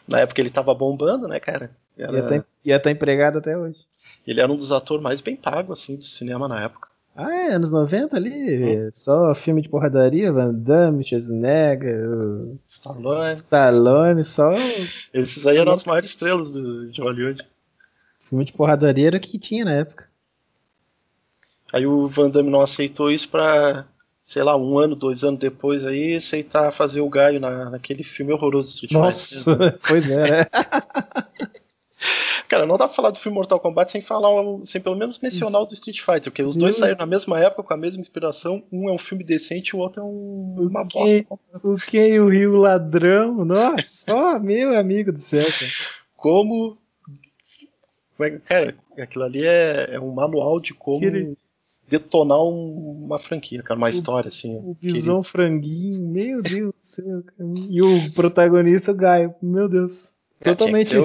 [0.08, 1.72] Na época ele tava bombando, né, cara?
[1.98, 2.18] Era...
[2.64, 3.86] Ia estar tá, tá empregado até hoje.
[4.26, 6.91] Ele era um dos atores mais bem pagos, assim, do cinema na época.
[7.16, 12.08] Ah, é, anos 90 ali, só filme de porradaria, Van Damme, Schwarzenegger,
[12.66, 13.36] Stallone.
[13.36, 14.56] Stallone, só...
[15.14, 17.46] Esses aí eram as maiores estrelas do, de Hollywood.
[18.18, 20.10] Filme de porradaria era o que tinha na época.
[21.74, 23.86] Aí o Van Damme não aceitou isso pra,
[24.26, 28.32] sei lá, um ano, dois anos depois aí, aceitar fazer o Gaio na, naquele filme
[28.32, 29.58] horroroso Street Nossa, Fighter.
[29.58, 30.46] Nossa, pois é, né?
[32.52, 34.30] Cara, não dá pra falar do filme Mortal Kombat sem falar,
[34.66, 37.64] sem pelo menos mencionar o do Street Fighter, porque os dois saíram na mesma época,
[37.64, 38.62] com a mesma inspiração.
[38.70, 41.26] Um é um filme decente e o outro é um, uma bosta.
[41.64, 43.46] O que o Rio Ladrão?
[43.46, 45.72] Nossa, ó, meu amigo do céu, cara.
[46.18, 46.78] Como.
[48.20, 51.00] É cara, aquilo ali é, é um manual de como.
[51.88, 54.58] Detonar um, uma franquia, cara, uma o, história assim.
[54.58, 57.50] O Bisão Franguinho, meu Deus do céu, cara.
[57.70, 60.14] E o protagonista, o Gaio, meu Deus.
[60.44, 60.96] Totalmente.
[60.96, 61.02] É,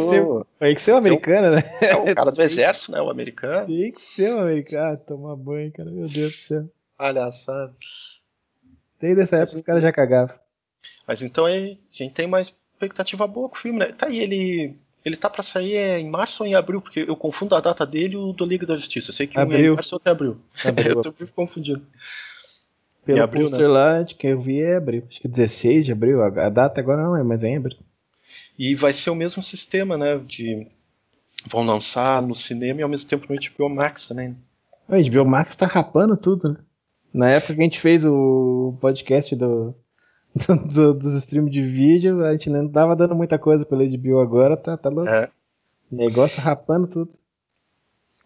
[0.59, 1.63] tem que ser o americano, né?
[1.83, 3.01] É o cara do exército, né?
[3.01, 3.67] O americano.
[3.67, 4.97] Tem que ser o americano.
[5.07, 5.91] Tomar banho, cara.
[5.91, 6.65] Meu Deus do céu.
[6.97, 7.75] Palhaçada.
[8.99, 10.35] Desde essa época os caras já cagavam.
[11.07, 13.93] Mas então aí, a gente tem uma expectativa boa com o filme, né?
[13.93, 14.77] Tá aí, ele.
[15.05, 17.87] Ele tá pra sair é, em março ou em abril, porque eu confundo a data
[17.87, 19.11] dele e o do Liga da Justiça.
[19.11, 19.59] Eu sei que abril.
[19.59, 20.37] um é em março ou até abril.
[20.65, 20.95] abril.
[20.99, 21.87] eu tô confundindo.
[23.05, 23.69] Pelo abril, né?
[23.69, 25.05] lá, que eu vi é abril.
[25.09, 26.21] Acho que 16 de abril.
[26.23, 27.79] A data agora não é, mas é em abril.
[28.59, 30.19] E vai ser o mesmo sistema, né?
[30.19, 30.67] De
[31.49, 34.37] vão lançar no cinema e ao mesmo tempo no HBO Max também.
[34.89, 36.57] O HBO Max tá rapando tudo, né?
[37.13, 39.75] Na época que a gente fez o podcast do,
[40.73, 44.57] do, dos streams de vídeo, a gente não tava dando muita coisa pelo HBO agora,
[44.57, 45.09] tá, tá louco.
[45.09, 45.31] É.
[45.91, 47.13] Negócio rapando tudo.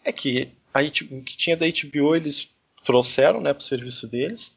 [0.05, 2.51] É que a o que tinha da HBO eles
[2.83, 4.57] trouxeram, né, pro serviço deles.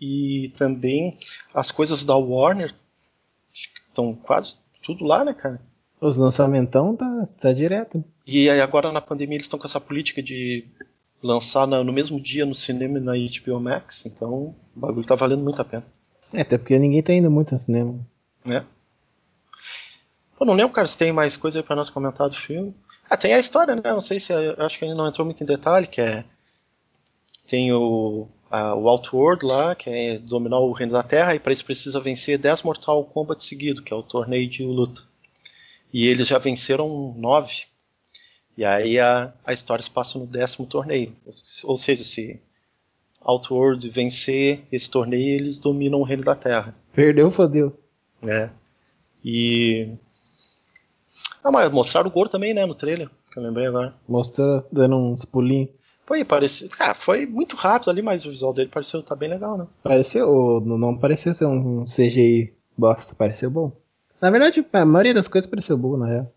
[0.00, 1.18] E também
[1.54, 2.74] as coisas da Warner
[3.52, 5.60] estão quase tudo lá, né, cara?
[6.00, 8.04] Os lançamentão tá, tá direto.
[8.24, 10.64] E aí agora na pandemia eles estão com essa política de
[11.22, 15.42] lançar no mesmo dia no cinema e na HBO Max, então o bagulho tá valendo
[15.42, 15.84] muito a pena.
[16.32, 17.98] É, até porque ninguém tá indo muito no cinema.
[18.46, 18.62] É.
[20.38, 22.74] Eu não lembro, cara, se tem mais coisa aí pra nós comentar do filme.
[23.08, 23.82] Ah, tem a história, né?
[23.84, 24.32] Não sei se.
[24.58, 26.24] Acho que ainda não entrou muito em detalhe, que é.
[27.46, 31.52] Tem o a, o Outworld lá, que é dominar o reino da Terra, e para
[31.52, 35.02] isso precisa vencer 10 Mortal Kombat seguido, que é o torneio de luta.
[35.92, 37.64] E eles já venceram 9.
[38.56, 41.14] E aí a, a história se passa no décimo torneio.
[41.64, 42.40] Ou seja, se
[43.20, 46.74] Outworld vencer esse torneio, eles dominam o reino da Terra.
[46.92, 47.76] Perdeu, fodeu.
[48.22, 48.50] É.
[49.24, 49.88] E.
[51.42, 53.94] Ah, mas mostraram o Goro também, né, no trailer, que eu lembrei agora.
[54.08, 55.70] Mostrou dando uns pulinhos.
[56.06, 56.68] Foi, parecia.
[56.78, 59.66] Ah, foi muito rápido ali, mas o visual dele pareceu tá bem legal, né?
[59.82, 63.72] Pareceu, não parecia ser um CGI bosta, pareceu bom.
[64.20, 66.32] Na verdade, a maioria das coisas pareceu boa, na real.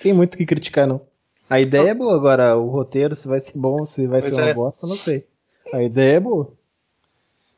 [0.00, 1.00] Tem muito o que criticar, não.
[1.48, 1.90] A ideia não.
[1.90, 4.54] é boa, agora o roteiro, se vai ser bom, se vai pois ser uma é.
[4.54, 5.24] bosta, não sei.
[5.72, 6.52] A ideia é boa.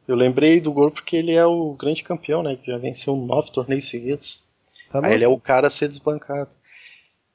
[0.06, 2.56] Eu lembrei do Goro porque ele é o grande campeão, né?
[2.56, 4.42] Que já venceu nove torneios seguidos.
[4.90, 6.50] Tá Aí ele é o cara a ser desbancado.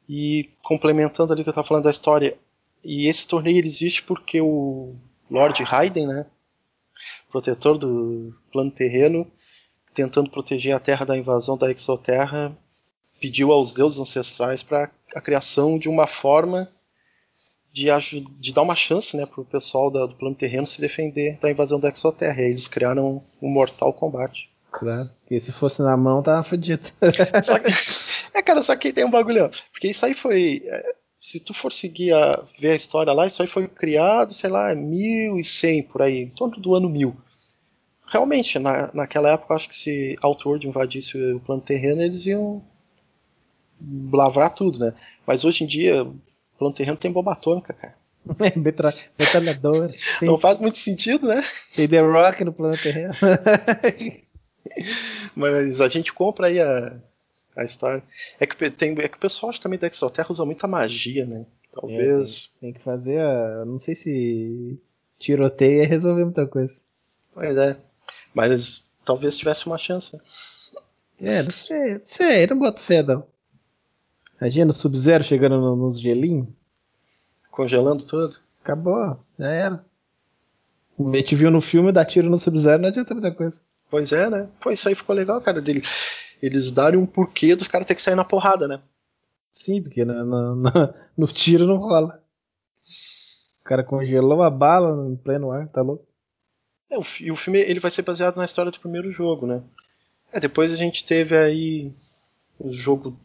[0.07, 2.37] E complementando ali que eu tava falando da história,
[2.83, 4.95] e esse torneio existe porque o
[5.29, 6.25] Lord Raiden, né?
[7.31, 9.29] Protetor do plano terreno,
[9.93, 12.55] tentando proteger a Terra da invasão da Exoterra,
[13.19, 16.69] pediu aos deuses ancestrais para a criação de uma forma
[17.71, 17.87] de,
[18.39, 21.49] de dar uma chance né, para o pessoal da, do plano terreno se defender da
[21.49, 22.41] invasão da Exoterra.
[22.41, 24.49] E aí eles criaram um Mortal Kombat.
[24.71, 26.87] Claro, porque se fosse na mão tava fodido.
[28.33, 29.49] é, cara, só que tem um bagulho.
[29.71, 30.63] Porque isso aí foi.
[31.21, 34.49] É, se tu for seguir a ver a história lá, isso aí foi criado, sei
[34.49, 37.15] lá, 1100 por aí, em torno do ano 1000.
[38.07, 42.61] Realmente, na, naquela época, acho que se Outworld invadisse o plano terreno, eles iam
[44.11, 44.93] lavrar tudo, né?
[45.25, 46.15] Mas hoje em dia, o
[46.57, 47.95] plano terreno tem bomba atômica, cara.
[49.17, 49.93] Metralhadora.
[50.21, 51.43] Não faz muito sentido, né?
[51.75, 53.13] Tem The Rock no plano terreno.
[55.35, 56.93] Mas a gente compra aí a,
[57.55, 58.03] a história.
[58.39, 61.45] É que, tem, é que o pessoal também da Exoterra usa muita magia, né?
[61.73, 62.49] Talvez.
[62.57, 63.65] É, tem, tem, que fazer a.
[63.65, 64.79] Não sei se
[65.19, 66.81] tiroteio ia resolver muita coisa.
[67.33, 67.77] Pois é.
[68.33, 70.17] Mas talvez tivesse uma chance.
[71.19, 73.25] É, não sei, não sei, não boto fé não.
[74.39, 76.47] Imagina o Sub-Zero chegando no, nos gelinhos.
[77.51, 78.37] Congelando tudo.
[78.63, 79.85] Acabou, já era.
[80.99, 83.61] A gente viu no filme dar tiro no Sub-Zero, não adianta muita coisa.
[83.89, 84.47] Pois é, né?
[84.59, 85.83] Pô, isso aí ficou legal, cara, dele.
[86.41, 88.81] Eles darem um porquê dos caras ter que sair na porrada, né?
[89.51, 90.71] Sim, porque no, no,
[91.17, 92.23] no tiro não rola.
[93.59, 96.05] O cara congelou a bala em pleno ar, tá louco?
[96.89, 99.61] É, o, e o filme ele vai ser baseado na história do primeiro jogo, né?
[100.33, 101.93] É, depois a gente teve aí
[102.59, 103.17] o jogo.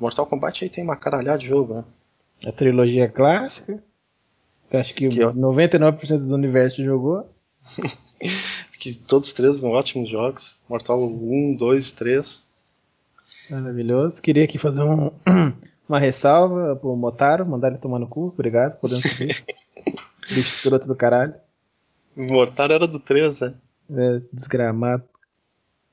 [0.00, 1.84] Mortal Kombat aí tem uma caralhada de jogo, né?
[2.46, 3.82] A trilogia clássica.
[4.70, 7.28] Eu acho que, que 99% do universo jogou.
[8.78, 10.56] que todos três são ótimos jogos.
[10.68, 12.42] Mortal 1, 2, 3.
[13.52, 14.22] Maravilhoso.
[14.22, 15.10] Queria aqui fazer um,
[15.86, 18.28] uma ressalva pro Motaro, mandar ele tomar no cu.
[18.28, 19.44] Obrigado, podemos subir.
[20.28, 21.34] Bicho escroto do caralho.
[22.16, 23.54] O Motaro era do 3, né?
[23.90, 25.04] É, desgramado.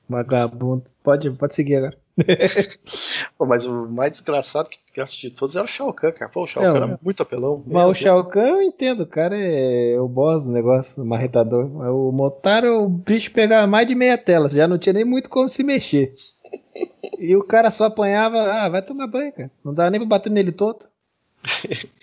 [0.08, 0.84] Vagabundo.
[1.02, 1.99] Pode, pode seguir agora.
[3.38, 6.30] Pô, mas o mais desgraçado que acho de todos era o Shao Kahn, cara.
[6.30, 7.62] Pô, o Shao Kahn era muito apelão.
[7.66, 11.66] Mas o Shao Kahn eu entendo, o cara é o boss do negócio, o marretador.
[11.66, 15.48] O Motaro, o bicho pegava mais de meia tela, já não tinha nem muito como
[15.48, 16.12] se mexer.
[17.18, 19.50] E o cara só apanhava, ah, vai tomar banho, cara.
[19.64, 20.86] Não dá nem pra bater nele todo.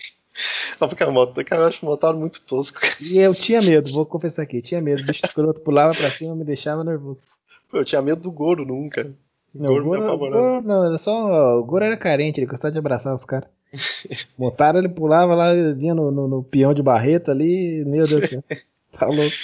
[0.80, 2.78] Não, porque o cara, eu acho o Motaro muito tosco.
[3.00, 5.02] E eu tinha medo, vou confessar aqui, tinha medo.
[5.02, 7.40] O bicho escroto pulava pra cima me deixava nervoso.
[7.68, 9.12] Pô, eu tinha medo do Goro nunca.
[9.58, 11.58] Não, o Goro, o Goro, não, era só.
[11.58, 13.48] O Goro era carente, ele gostava de abraçar os caras.
[14.38, 18.26] Motaro ele pulava lá, vinha no, no, no, peão de barreto ali, meu Deus do
[18.26, 18.44] céu.
[18.90, 19.36] Tá louco.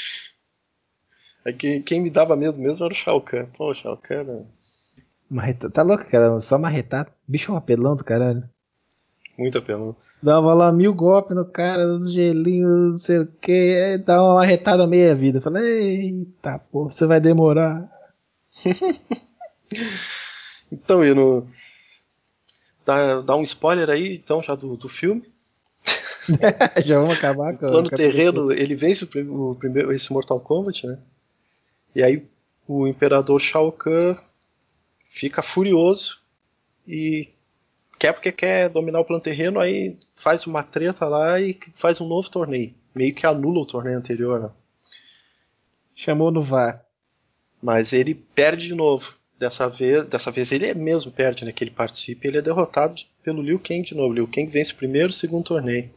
[1.44, 3.46] É que quem me dava medo mesmo era o Shao Kahn.
[3.56, 4.46] Pô, o Shao Kahn era...
[5.28, 5.68] Marreta...
[5.68, 6.40] Tá louco, cara?
[6.40, 7.12] Só marretado.
[7.28, 8.42] Bicho é um apelão do caralho.
[9.38, 9.94] Muito apelão.
[10.22, 14.86] Dava lá mil golpes no cara, os gelinhos, não sei o que, dava uma marretada
[14.86, 15.38] meia vida.
[15.38, 17.86] Falei, eita porra, você vai demorar.
[20.70, 21.48] então, e no.
[22.84, 25.32] Dá, dá um spoiler aí, então, já do, do filme.
[26.84, 30.86] já vamos acabar com o plano terreno, ele vence o, o, primeiro, esse Mortal Kombat,
[30.86, 30.98] né?
[31.94, 32.26] E aí
[32.66, 34.16] o Imperador Shao Kahn
[35.08, 36.20] fica furioso
[36.86, 37.30] e
[37.98, 42.08] quer porque quer dominar o plano terreno, aí faz uma treta lá e faz um
[42.08, 42.74] novo torneio.
[42.94, 44.50] Meio que anula o torneio anterior, né?
[45.94, 46.84] Chamou no VAR.
[47.62, 49.14] Mas ele perde de novo.
[49.44, 51.52] Dessa vez, dessa vez ele é mesmo perde, né?
[51.52, 54.14] Que ele participa ele é derrotado pelo Liu Kang de novo.
[54.14, 55.90] Liu Kang vence o primeiro e segundo torneio.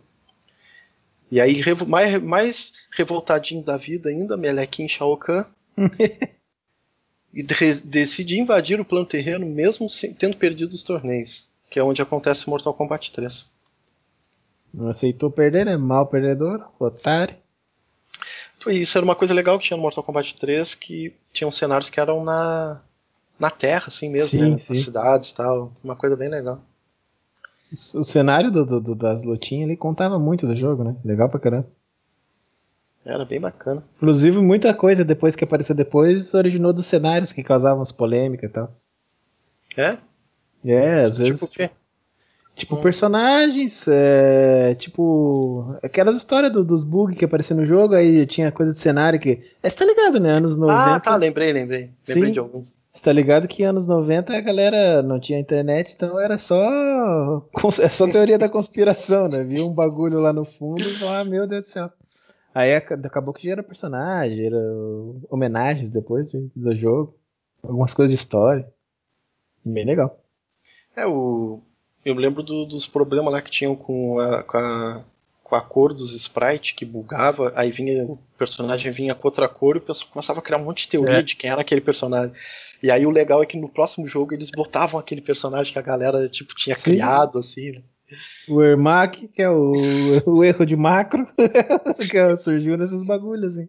[1.31, 5.45] E aí, mais, mais revoltadinho da vida ainda, Melequim Shao Kahn.
[7.33, 11.47] e decide invadir o plano terreno mesmo sem, tendo perdido os torneios.
[11.69, 13.49] Que é onde acontece Mortal Kombat 3.
[14.73, 15.77] Não aceitou perder, né?
[15.77, 17.37] Mal perdedor, otário.
[18.67, 22.01] Isso era uma coisa legal que tinha no Mortal Kombat 3, que tinham cenários que
[22.01, 22.81] eram na,
[23.39, 24.57] na Terra, assim mesmo, sim, né?
[24.57, 24.73] sim.
[24.73, 25.71] Nas cidades e tal.
[25.83, 26.61] Uma coisa bem legal.
[27.95, 30.95] O cenário do, do, das lutinhas ele contava muito do jogo, né?
[31.03, 31.67] Legal pra caramba.
[33.05, 33.83] Era bem bacana.
[33.97, 38.53] Inclusive, muita coisa depois que apareceu depois originou dos cenários que causavam as polêmicas e
[38.53, 38.71] tal.
[39.77, 39.97] É?
[40.65, 41.39] É, às tipo vezes.
[41.39, 41.69] Tipo o quê?
[42.55, 42.81] Tipo, hum.
[42.81, 48.73] personagens, é, tipo, aquelas histórias do, dos bugs que apareciam no jogo, aí tinha coisa
[48.73, 49.43] de cenário que.
[49.61, 50.31] É, você tá ligado, né?
[50.31, 50.95] Anos 90.
[50.95, 51.91] Ah, tá, lembrei, lembrei.
[52.07, 52.73] Lembrei Sim, de alguns.
[52.97, 57.47] Você tá ligado que anos 90 a galera não tinha internet, então era só.
[57.79, 59.43] É só teoria da conspiração, né?
[59.43, 61.91] Viu um bagulho lá no fundo e falou, ah, meu Deus do céu.
[62.55, 64.57] Aí acabou que gera personagem, gera
[65.29, 67.15] homenagens depois do jogo,
[67.61, 68.67] algumas coisas de história.
[69.63, 70.19] Bem legal.
[70.95, 71.61] É, o.
[72.03, 75.05] Eu lembro do, dos problemas lá que tinham com a, com a,
[75.43, 79.75] com a cor dos sprites, que bugava, aí vinha o personagem vinha com outra cor
[79.75, 81.21] e o pessoal começava a criar um monte de teoria é.
[81.21, 82.33] de quem era aquele personagem.
[82.81, 85.83] E aí o legal é que no próximo jogo eles botavam aquele personagem que a
[85.83, 86.91] galera tipo tinha Sim.
[86.91, 87.81] criado, assim, né?
[88.47, 89.71] O Ermac, que é o,
[90.25, 91.27] o erro de macro,
[92.09, 93.67] que surgiu nesses bagulhos, assim.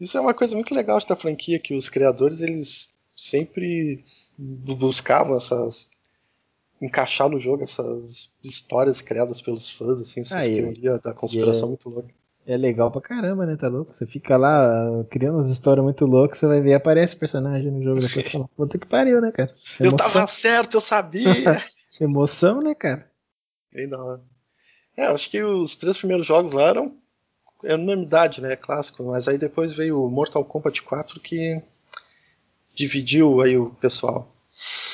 [0.00, 4.02] Isso é uma coisa muito legal da franquia, que os criadores, eles sempre
[4.38, 5.90] buscavam essas
[6.80, 11.68] encaixar no jogo essas histórias criadas pelos fãs, assim, essas ah, teorias da conspiração é,
[11.68, 12.14] muito louca.
[12.46, 13.56] É legal pra caramba, né?
[13.56, 13.92] Tá louco?
[13.92, 18.00] Você fica lá criando umas histórias muito loucas, você vai ver, aparece personagem no jogo
[18.00, 19.54] depois você fala, puta que pariu, né, cara?
[19.78, 19.84] Emoção.
[19.84, 21.62] Eu tava certo, eu sabia!
[22.00, 23.10] Emoção, né, cara?
[23.72, 24.20] Bem da hora.
[24.96, 26.96] É, acho que os três primeiros jogos lá eram
[27.62, 28.56] é unanimidade, né?
[28.56, 31.62] Clássico, mas aí depois veio o Mortal Kombat 4 que
[32.74, 34.32] dividiu aí o pessoal.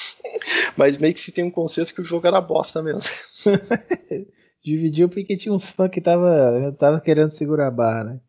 [0.77, 3.03] Mas meio que se tem um consenso que o jogo era bosta mesmo.
[4.67, 8.21] dividiu porque tinha uns fãs que tava, tava querendo segurar a barra, né?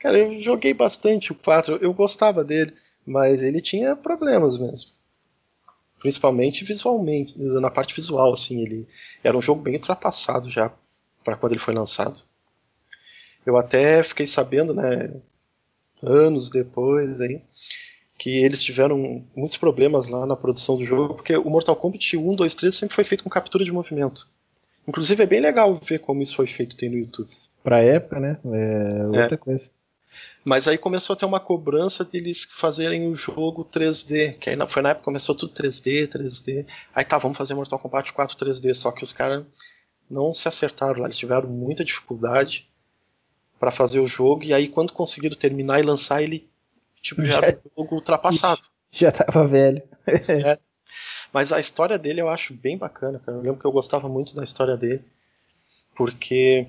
[0.00, 2.72] Cara, eu joguei bastante o 4, eu gostava dele,
[3.06, 4.98] mas ele tinha problemas mesmo
[5.98, 8.86] principalmente visualmente, na parte visual, assim, ele
[9.22, 10.72] era um jogo bem ultrapassado já
[11.24, 12.20] para quando ele foi lançado.
[13.44, 15.12] Eu até fiquei sabendo, né,
[16.02, 17.42] anos depois aí,
[18.16, 22.34] que eles tiveram muitos problemas lá na produção do jogo, porque o Mortal Kombat 1,
[22.34, 24.28] 2, 3 sempre foi feito com captura de movimento.
[24.88, 27.28] Inclusive é bem legal ver como isso foi feito tem no YouTube.
[27.62, 28.38] Pra época, né?
[28.42, 29.36] É outra é.
[29.36, 29.70] coisa.
[30.42, 34.80] Mas aí começou a ter uma cobrança deles fazerem o jogo 3D, que aí foi
[34.80, 36.64] na época começou tudo 3D, 3D.
[36.94, 39.44] Aí tá, vamos fazer Mortal Kombat 4 3D, só que os caras
[40.08, 42.66] não se acertaram lá, eles tiveram muita dificuldade
[43.60, 46.48] para fazer o jogo e aí quando conseguiram terminar e lançar ele
[47.02, 48.62] tipo já, já era um jogo ultrapassado.
[48.90, 49.82] Já tava velho.
[50.06, 50.58] é.
[51.32, 53.38] Mas a história dele eu acho bem bacana, cara.
[53.38, 55.04] Eu lembro que eu gostava muito da história dele,
[55.94, 56.66] porque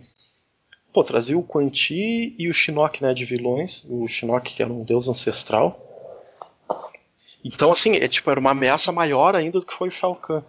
[0.91, 3.85] Pô, trazia o Quan Chi e o Shinnok, né, de vilões.
[3.87, 5.79] O Shinnok, que era um deus ancestral.
[7.43, 10.41] Então, assim, é, tipo, era uma ameaça maior ainda do que foi o Shao Kahn.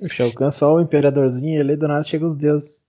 [0.00, 2.84] O Shao Kahn só o imperadorzinho e ele do nada chega os deuses.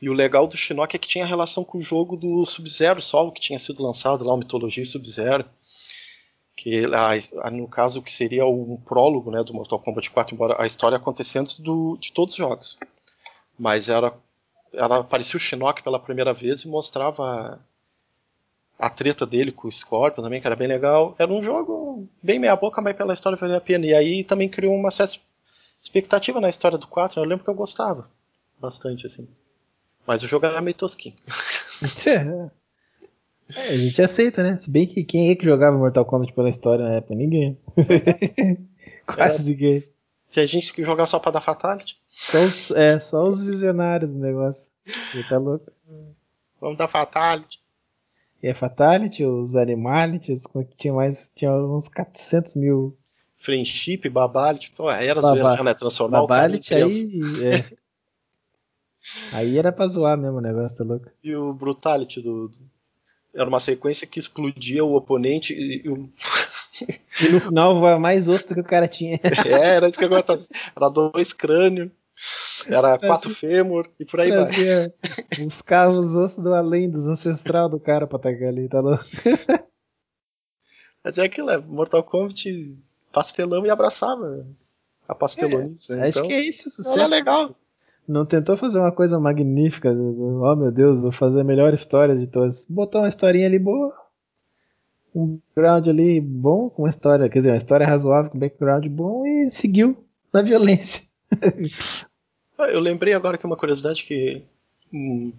[0.00, 3.32] E o legal do Shinnok é que tinha relação com o jogo do Sub-Zero solo
[3.32, 5.44] que tinha sido lançado lá, o Mitologia Sub-Zero.
[6.62, 6.82] Que
[7.50, 11.36] no caso que seria um prólogo né, do Mortal Kombat 4, embora a história acontecesse
[11.36, 12.78] antes do, de todos os jogos.
[13.58, 14.14] Mas era
[14.72, 17.58] ela aparecia o Shinnok pela primeira vez e mostrava
[18.78, 21.16] a, a treta dele com o Scorpion também, que era bem legal.
[21.18, 23.84] Era um jogo bem meia boca, mas pela história valia a pena.
[23.84, 25.16] E aí também criou uma certa
[25.82, 27.20] expectativa na história do 4.
[27.20, 28.08] Eu lembro que eu gostava
[28.60, 29.28] bastante, assim.
[30.06, 31.16] Mas o jogo era meio tosquinho.
[33.54, 34.58] É, a gente aceita, né?
[34.58, 37.14] Se bem que quem é que jogava Mortal Kombat pela história na época?
[37.14, 37.58] Ninguém.
[39.06, 39.84] Quase ninguém.
[40.30, 41.98] Tinha gente que jogava só pra dar fatality.
[42.08, 44.70] Só os, é, só os visionários do negócio.
[44.86, 45.70] Você tá louco?
[46.60, 47.60] Vamos dar fatality.
[48.42, 51.30] E é fatality, os animalities, como é que tinha mais?
[51.34, 52.96] Tinha uns 400 mil.
[53.36, 55.74] Friendship, babality, pô, era zoeira já, né?
[55.74, 57.76] Transformar babality, o cara aí, é.
[59.36, 61.10] aí era pra zoar mesmo o negócio, tá louco?
[61.24, 62.60] E o brutality do, do...
[63.34, 66.08] Era uma sequência que explodia o oponente e, o
[67.20, 69.18] e no final voa mais osso do que o cara tinha.
[69.46, 70.40] É, era isso que eu gostava.
[70.74, 71.90] Era dois crânios,
[72.66, 74.92] era quatro fêmur e por aí vai.
[75.38, 79.04] Buscava os ossos do além, dos ancestral do cara pra atacar ali, tá louco?
[81.04, 82.78] Mas é aquilo, é Mortal Kombat
[83.12, 84.46] pastelão e abraçava
[85.08, 85.92] a pastelonice.
[85.92, 86.98] É, então, acho que é isso, sucesso.
[86.98, 87.56] Era legal.
[88.06, 92.26] Não tentou fazer uma coisa magnífica, oh meu Deus, vou fazer a melhor história de
[92.26, 92.66] todas.
[92.68, 93.94] Botou uma historinha ali boa,
[95.14, 99.26] um background ali bom, com uma história, quer dizer, uma história razoável, com background bom
[99.26, 99.96] e seguiu
[100.32, 101.04] na violência.
[102.58, 104.44] Ah, eu lembrei agora que uma curiosidade que
[104.92, 105.32] hum,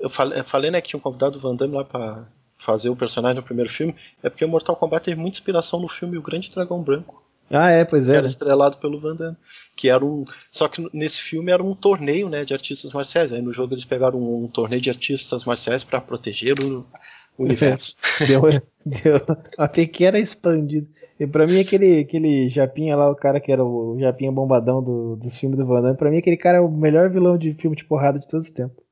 [0.00, 3.36] eu falei, falei, né, que tinha um convidado Van Damme lá para fazer o personagem
[3.36, 6.50] no primeiro filme, é porque o Mortal Kombat teve muita inspiração no filme O Grande
[6.50, 7.22] Dragão Branco.
[7.50, 8.16] Ah, é, pois é.
[8.16, 9.36] Era estrelado pelo Van Damme.
[9.76, 10.24] Que era um.
[10.50, 13.32] Só que nesse filme era um torneio né, de artistas marciais.
[13.32, 16.86] Aí no jogo eles pegaram um, um torneio de artistas marciais para proteger o,
[17.38, 17.96] universo.
[18.26, 18.42] deu,
[18.84, 19.20] deu
[19.58, 20.86] uma pequena expandida.
[21.18, 25.16] E pra mim, aquele, aquele Japinha lá, o cara que era o Japinha bombadão do,
[25.16, 27.76] dos filmes do Van Damme, pra mim, aquele cara é o melhor vilão de filme
[27.76, 28.82] de porrada de todos os tempos.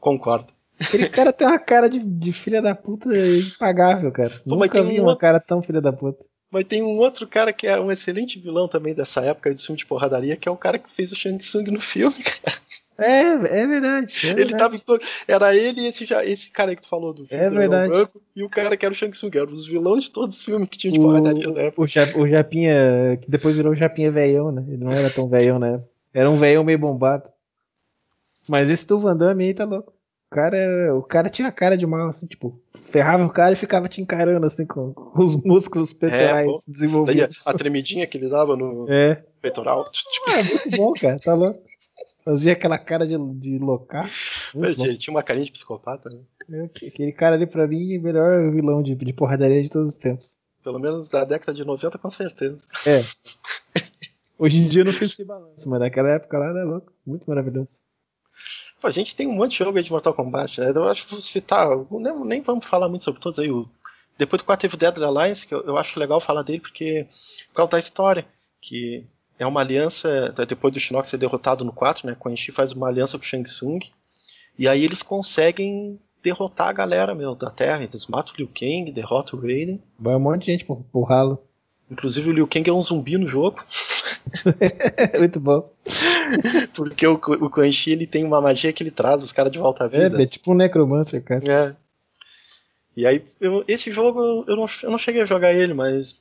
[0.00, 0.52] Concordo.
[0.80, 4.40] Aquele cara tem uma cara de, de filha da puta impagável, cara.
[4.48, 6.24] Pô, Nunca vi um uma cara tão filha da puta.
[6.50, 9.78] Mas tem um outro cara que é um excelente vilão também dessa época de filme
[9.78, 12.56] de porradaria, que é o cara que fez o Shang Tsung no filme, cara.
[12.98, 13.20] É,
[13.60, 14.14] é verdade.
[14.24, 14.56] É ele verdade.
[14.58, 15.04] tava em todo...
[15.28, 17.92] Era ele e esse, já, esse cara aí que tu falou do filme É verdade.
[17.92, 20.44] Branco, e o cara que era o Shang Tsung, eram os vilões de todos os
[20.44, 21.82] filmes que tinha de O, porradaria da época.
[21.82, 24.64] o, Ja- o Japinha, que depois virou o Japinha veião, né?
[24.66, 25.88] Ele não era tão veião na época.
[26.14, 27.28] Era um veião meio bombado.
[28.48, 29.92] Mas esse do Van Damme aí tá louco.
[30.30, 33.56] O cara, era- o cara tinha cara de mal, assim, tipo, ferrava o cara e
[33.56, 36.52] ficava te encarando, assim, com, com os músculos peitorais pô.
[36.52, 37.46] Daí a, desenvolvidos.
[37.46, 39.22] a tremidinha que ele dava no É.
[39.40, 39.90] peitoral.
[40.28, 41.62] Ah, muito bom, cara, tá louco.
[42.24, 44.38] Fazia aquela cara de, de loucaço.
[44.54, 46.18] Ele tinha uma carinha de psicopata, né?
[46.50, 49.88] É, Aquele cara ali, pra mim, é o melhor vilão de, de porradaria de todos
[49.88, 50.38] os tempos.
[50.62, 52.58] Pelo menos da década de 90, com certeza.
[52.86, 53.00] É.
[54.38, 56.92] Hoje em dia não fiz esse balanço, mas naquela época lá era louco.
[57.06, 57.80] Muito maravilhoso.
[58.82, 60.72] A gente tem um monte de jogo aí de Mortal Kombat, né?
[60.74, 63.50] Eu acho que vou citar, nem, nem vamos falar muito sobre todos aí.
[63.50, 63.68] O,
[64.16, 67.06] depois do 4 teve o Dead Alliance, que eu, eu acho legal falar dele, porque
[67.48, 68.26] por causa da história,
[68.60, 69.04] que
[69.38, 72.16] é uma aliança, depois do Shinnok ser derrotado no 4, né?
[72.18, 73.80] Quan Chi faz uma aliança com o Shang Tsung,
[74.58, 77.82] e aí eles conseguem derrotar a galera, meu, da Terra.
[77.82, 79.80] Eles matam o Liu Kang, derrotam o Raiden.
[79.98, 81.38] Vai um monte de gente pro, pro ralo.
[81.90, 83.64] Inclusive o Liu Kang é um zumbi no jogo,
[85.18, 85.70] Muito bom.
[86.74, 89.58] porque o, o Quan Chi ele tem uma magia que ele traz os caras de
[89.58, 90.22] volta à É, vida.
[90.22, 91.44] é tipo um Necromancer, cara.
[91.50, 91.76] É.
[92.96, 96.20] E aí, eu- esse jogo eu não, eu não cheguei a jogar ele, mas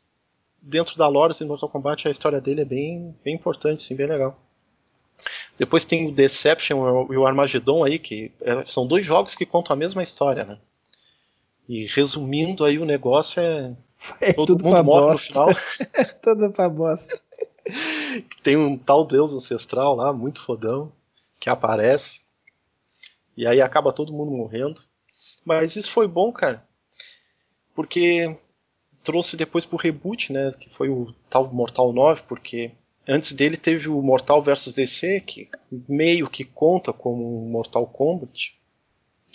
[0.62, 3.96] dentro da lore assim, do Mortal Kombat a história dele é bem, bem importante, sim,
[3.96, 4.40] bem legal.
[5.58, 9.74] Depois tem o Deception e o Armageddon aí, que é- são dois jogos que contam
[9.74, 10.58] a mesma história, né?
[11.68, 13.76] E resumindo aí o negócio é
[14.22, 15.28] É todo mundo morre no bosta.
[15.28, 15.48] final.
[16.22, 17.20] tudo pra bosta.
[18.22, 20.92] Tem um tal deus ancestral lá, muito fodão,
[21.40, 22.22] que aparece.
[23.36, 24.82] E aí acaba todo mundo morrendo.
[25.46, 26.66] Mas isso foi bom, cara.
[27.76, 28.38] Porque
[29.04, 30.52] trouxe depois pro reboot, né?
[30.60, 32.72] Que foi o tal Mortal 9, porque
[33.08, 35.50] antes dele teve o Mortal vs DC, que
[35.88, 38.57] meio que conta como Mortal Kombat.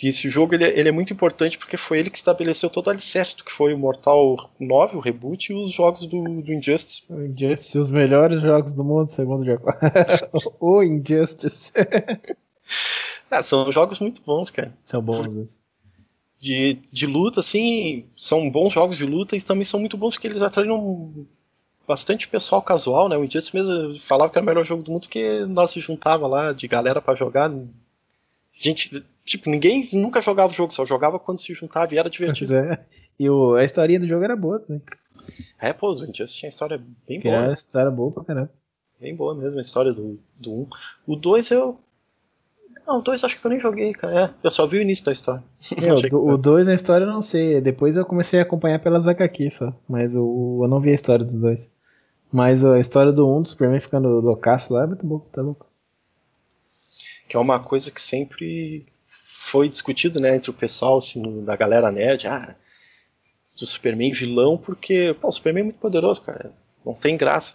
[0.01, 2.87] E esse jogo ele, é- ele é muito importante porque foi ele que estabeleceu todo
[2.87, 6.53] o alicerce do que foi o Mortal 9, o reboot, e os jogos do, do
[6.53, 7.03] Injustice.
[7.09, 9.57] O Injustice, os melhores jogos do mundo, segundo o
[10.59, 11.71] o Injustice.
[13.29, 14.73] Ah, são jogos muito bons, cara.
[14.83, 15.59] São bons esses.
[16.39, 20.27] de, de luta, assim, são bons jogos de luta e também são muito bons porque
[20.27, 21.25] eles atraíram
[21.87, 23.17] bastante pessoal casual, né?
[23.17, 26.27] O Injustice mesmo falava que era o melhor jogo do mundo porque nós se juntava
[26.27, 27.51] lá de galera pra jogar.
[28.53, 32.55] Gente, tipo, ninguém nunca jogava o jogo, só jogava quando se juntava e era divertido.
[32.55, 32.85] é.
[33.19, 34.81] E o, a historinha do jogo era boa também.
[35.59, 37.53] É, pô, o Injustice tinha história bem Que boa, era né?
[37.53, 38.51] história boa pra caramba.
[38.99, 40.67] bem boa mesmo a história do, do 1.
[41.07, 41.79] O 2 eu.
[42.85, 44.19] Não, o 2 acho que eu nem joguei, cara.
[44.25, 45.43] É, eu só vi o início da história.
[45.81, 47.61] É, o, o 2 na história eu não sei.
[47.61, 49.73] Depois eu comecei a acompanhar pelas HQ só.
[49.87, 51.71] Mas o, eu não vi a história dos dois.
[52.31, 55.41] Mas a história do 1 um, do Superman ficando loucaço lá é muito bom, tá
[55.41, 55.67] louco.
[57.29, 58.87] que é uma coisa que sempre
[59.53, 62.55] foi discutido, né, entre o pessoal, assim, da galera nerd, ah,
[63.55, 66.51] do Superman vilão, porque, pô, o Superman é muito poderoso, cara,
[66.83, 67.53] não tem graça.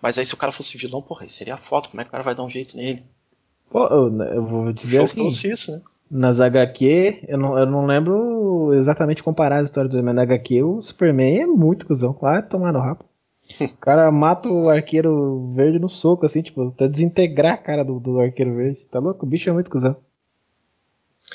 [0.00, 2.10] Mas aí se o cara fosse vilão, porra, aí seria foto, como é que o
[2.10, 3.04] cara vai dar um jeito nele?
[3.70, 5.80] Pô, eu, eu vou dizer jogo assim, isso, né?
[6.10, 10.60] nas HQ, eu não, eu não lembro exatamente comparar as histórias do mas na HQ,
[10.64, 12.18] o Superman é muito cuzão.
[12.20, 13.04] Vai tomar no rabo.
[13.60, 18.00] O cara mata o arqueiro verde no soco, assim, tipo, até desintegrar a cara do,
[18.00, 18.84] do arqueiro verde.
[18.86, 19.24] Tá louco?
[19.24, 19.96] O bicho é muito cuzão.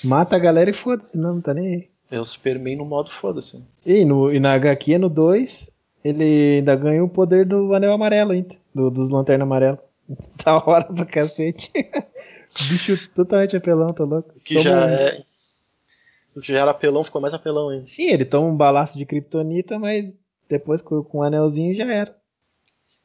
[0.04, 1.88] Mata a galera e foda-se, não, não tá nem aí.
[2.10, 3.64] É o Superman no modo foda-se.
[3.86, 5.70] E, no, e na HQ, no 2,
[6.04, 9.80] ele ainda ganha o poder do anel amarelo ainda, do, dos lanternas amarelos.
[10.45, 11.70] Da hora pra cacete.
[12.70, 14.34] Bicho totalmente apelão, tá louco?
[14.43, 15.24] Que Toma já um- é.
[16.34, 17.86] Que já era apelão, ficou mais apelão ainda.
[17.86, 20.06] Sim, ele toma um balaço de kryptonita, mas
[20.48, 22.16] depois com, com o anelzinho já era.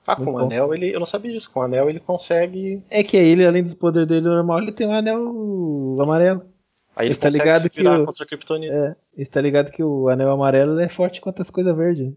[0.06, 0.94] Ah, Muito com o anel ele.
[0.94, 1.50] Eu não sabia disso.
[1.50, 2.82] Com o anel ele consegue.
[2.90, 6.42] É que ele, além dos poderes dele normal, ele tem um anel amarelo.
[6.94, 8.74] Aí ele Você tá consegue ligado que o- contra a Kryptonita.
[8.74, 12.12] É, e você tá ligado que o anel amarelo é forte quanto as coisas verdes.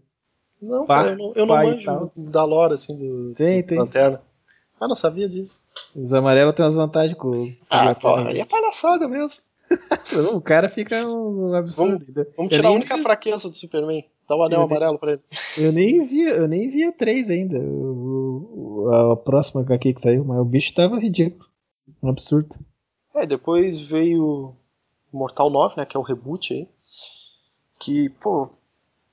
[0.60, 3.78] Não, Pá, cara, eu não, eu não manjo da lore, assim, do, Tem, do tem.
[3.78, 4.22] Lanterna.
[4.80, 5.60] Ah, não sabia disso.
[5.94, 7.60] Os amarelos têm umas vantagens com os.
[7.64, 9.30] com Ah, pô, aí é palhaçada mesmo.
[10.34, 12.04] O cara fica um absurdo.
[12.36, 14.04] Vamos Eu tirar a única vi- fraqueza do Superman.
[14.28, 15.20] Dá o anel Eu nem- amarelo pra ele.
[15.58, 17.58] Eu nem vi, eu nem vi a 3 ainda.
[17.58, 21.46] O, o- a próxima HQ que saiu, mas o bicho tava ridículo.
[22.02, 22.54] Um absurdo.
[23.14, 24.54] É, depois veio
[25.16, 26.68] Mortal 9, né, que é o reboot aí.
[27.78, 28.48] Que, pô,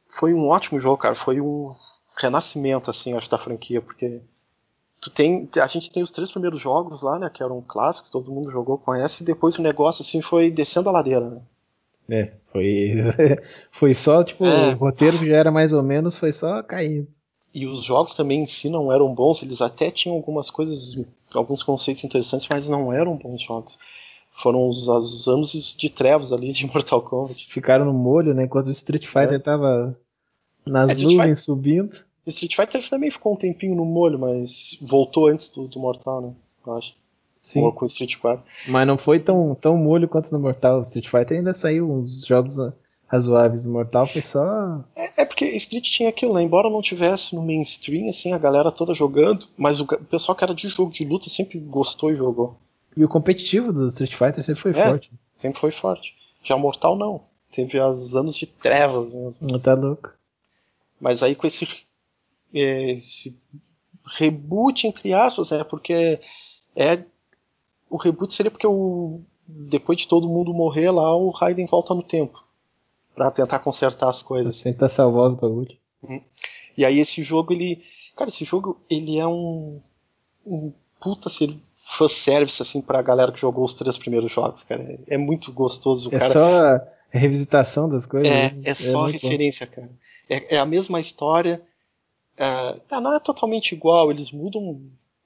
[0.07, 1.15] foi um ótimo jogo, cara.
[1.15, 1.73] Foi um
[2.15, 4.21] renascimento, assim, acho, da franquia, porque
[5.01, 8.31] tu tem, a gente tem os três primeiros jogos lá, né, que eram clássicos, todo
[8.31, 11.41] mundo jogou, conhece, e depois o negócio, assim, foi descendo a ladeira, né.
[12.09, 12.93] É, foi,
[13.71, 14.73] foi só, tipo, É.
[14.73, 17.07] o roteiro que já era mais ou menos, foi só caindo.
[17.53, 20.95] E os jogos também em si não eram bons, eles até tinham algumas coisas
[21.33, 23.77] alguns conceitos interessantes, mas não eram bons jogos.
[24.33, 27.47] Foram os, os anos de trevas ali de Mortal Kombat.
[27.47, 28.43] Ficaram no molho, né?
[28.45, 29.39] Enquanto o Street Fighter é.
[29.39, 29.97] tava
[30.65, 31.97] nas é, nuvens Fighter, subindo.
[32.25, 36.33] Street Fighter também ficou um tempinho no molho, mas voltou antes do, do Mortal, né?
[36.65, 36.95] Eu acho.
[37.39, 37.61] Sim.
[37.61, 38.43] Ou com Street 4.
[38.69, 40.81] Mas não foi tão, tão molho quanto no Mortal.
[40.81, 42.57] Street Fighter ainda saiu uns jogos
[43.05, 43.65] razoáveis.
[43.65, 44.83] No Mortal foi só.
[44.95, 46.41] É, é, porque Street tinha aquilo, né?
[46.41, 50.43] Embora não tivesse no mainstream, assim, a galera toda jogando, mas o, o pessoal que
[50.43, 52.55] era de jogo de luta sempre gostou e jogou.
[52.95, 55.11] E o competitivo do Street Fighter sempre foi é, forte.
[55.33, 56.15] Sempre foi forte.
[56.43, 57.23] Já Mortal não.
[57.51, 59.47] Teve os anos de trevas mesmo.
[59.47, 60.11] Não tá louco.
[60.99, 61.67] Mas aí com esse,
[62.53, 63.37] é, esse
[64.05, 66.19] reboot, entre aspas, é porque
[66.75, 67.03] é
[67.89, 72.01] o reboot seria porque o, depois de todo mundo morrer lá, o Raiden volta no
[72.01, 72.43] tempo.
[73.15, 74.61] para tentar consertar as coisas.
[74.61, 75.77] Tentar salvar os bagulhos.
[76.01, 76.21] Uhum.
[76.75, 77.83] E aí esse jogo, ele.
[78.15, 79.79] Cara, esse jogo, ele é um.
[80.45, 81.29] Um puta
[81.97, 84.83] fanservice, assim, pra galera que jogou os três primeiros jogos, cara.
[84.83, 86.09] É, é muito gostoso.
[86.09, 86.33] O é cara...
[86.33, 88.31] só a revisitação das coisas.
[88.31, 88.61] É, né?
[88.65, 89.73] é, é só referência, bom.
[89.73, 89.89] cara.
[90.29, 91.61] É, é, a mesma história.
[92.35, 94.81] É, tá, não é totalmente igual, eles mudam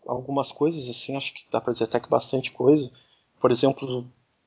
[0.05, 2.91] algumas coisas, assim, acho que dá pra dizer até que bastante coisa.
[3.39, 4.05] Por exemplo,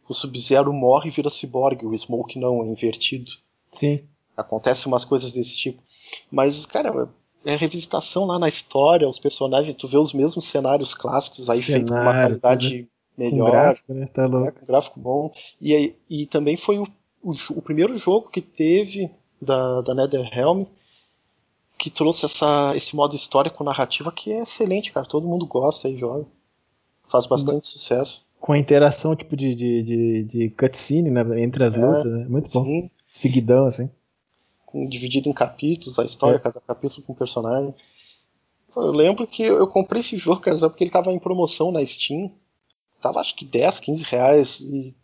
[0.09, 3.33] o Sub-Zero morre e vira ciborgue, o Smoke não, é invertido.
[3.71, 4.03] Sim.
[4.37, 5.83] Acontece umas coisas desse tipo.
[6.31, 7.09] Mas, cara,
[7.45, 11.87] é revisitação lá na história, os personagens, tu vê os mesmos cenários clássicos aí Cenário,
[11.87, 13.47] feito com uma qualidade melhor.
[13.47, 14.07] Com gráfico, né?
[14.13, 14.49] Tá louco.
[14.49, 15.33] É, com gráfico bom.
[15.61, 16.87] E, e também foi o,
[17.23, 19.11] o, o, primeiro jogo que teve
[19.41, 20.65] da, da NetherRealm
[21.79, 25.07] que trouxe essa, esse modo história com narrativa que é excelente, cara.
[25.07, 26.27] Todo mundo gosta e joga.
[27.09, 28.23] Faz bastante sucesso.
[28.39, 32.27] Com a interação tipo de, de, de, de cutscene né, entre as é, lutas, né?
[32.29, 32.65] Muito bom.
[32.65, 32.91] Sim.
[33.11, 33.91] Seguidão, assim.
[34.71, 36.41] Com, dividido em capítulos, a história, é.
[36.41, 37.75] cada capítulo com personagem.
[38.77, 42.33] Eu lembro que eu comprei esse jogo, cara, porque ele tava em promoção na Steam.
[43.01, 44.61] Tava acho que 10, 15 reais.
[44.61, 44.95] E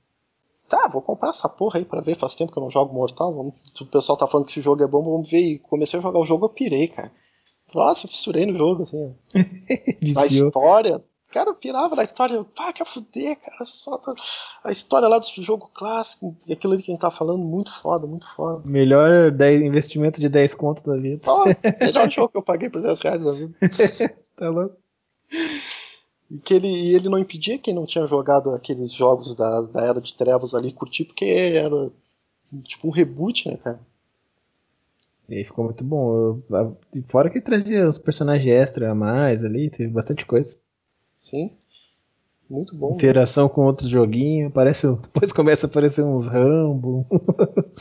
[0.68, 3.34] tá, vou comprar essa porra aí pra ver, faz tempo que eu não jogo Mortal,
[3.34, 6.02] vamos, o pessoal tá falando que esse jogo é bom, vamos ver, e comecei a
[6.02, 7.12] jogar o jogo, eu pirei, cara.
[7.74, 9.14] Nossa, fissurei no jogo, assim,
[10.12, 11.04] na história,
[11.36, 14.14] cara, pirava na história, pá, quer fuder, cara, só tá...
[14.64, 17.70] a história lá desse jogo clássico, e aquilo ali que a gente tá falando, muito
[17.78, 18.62] foda, muito foda.
[18.66, 21.20] Melhor 10, investimento de 10 contos da vida.
[21.30, 21.44] Oh,
[21.84, 23.54] melhor jogo que eu paguei por 10 reais da vida.
[24.34, 24.76] tá louco?
[26.30, 30.00] E que ele, ele não impedia quem não tinha jogado aqueles jogos da, da Era
[30.00, 31.90] de Trevas ali curtir, porque era
[32.64, 33.80] tipo um reboot, né, cara?
[35.28, 36.42] E aí ficou muito bom.
[36.50, 36.78] Eu,
[37.08, 40.58] fora que trazia os personagens extra a mais ali, teve bastante coisa.
[41.16, 41.50] Sim.
[42.48, 42.94] Muito bom.
[42.94, 43.52] Interação né?
[43.52, 44.52] com outros joguinhos.
[44.52, 47.04] Parece, depois começa a aparecer uns Rambo.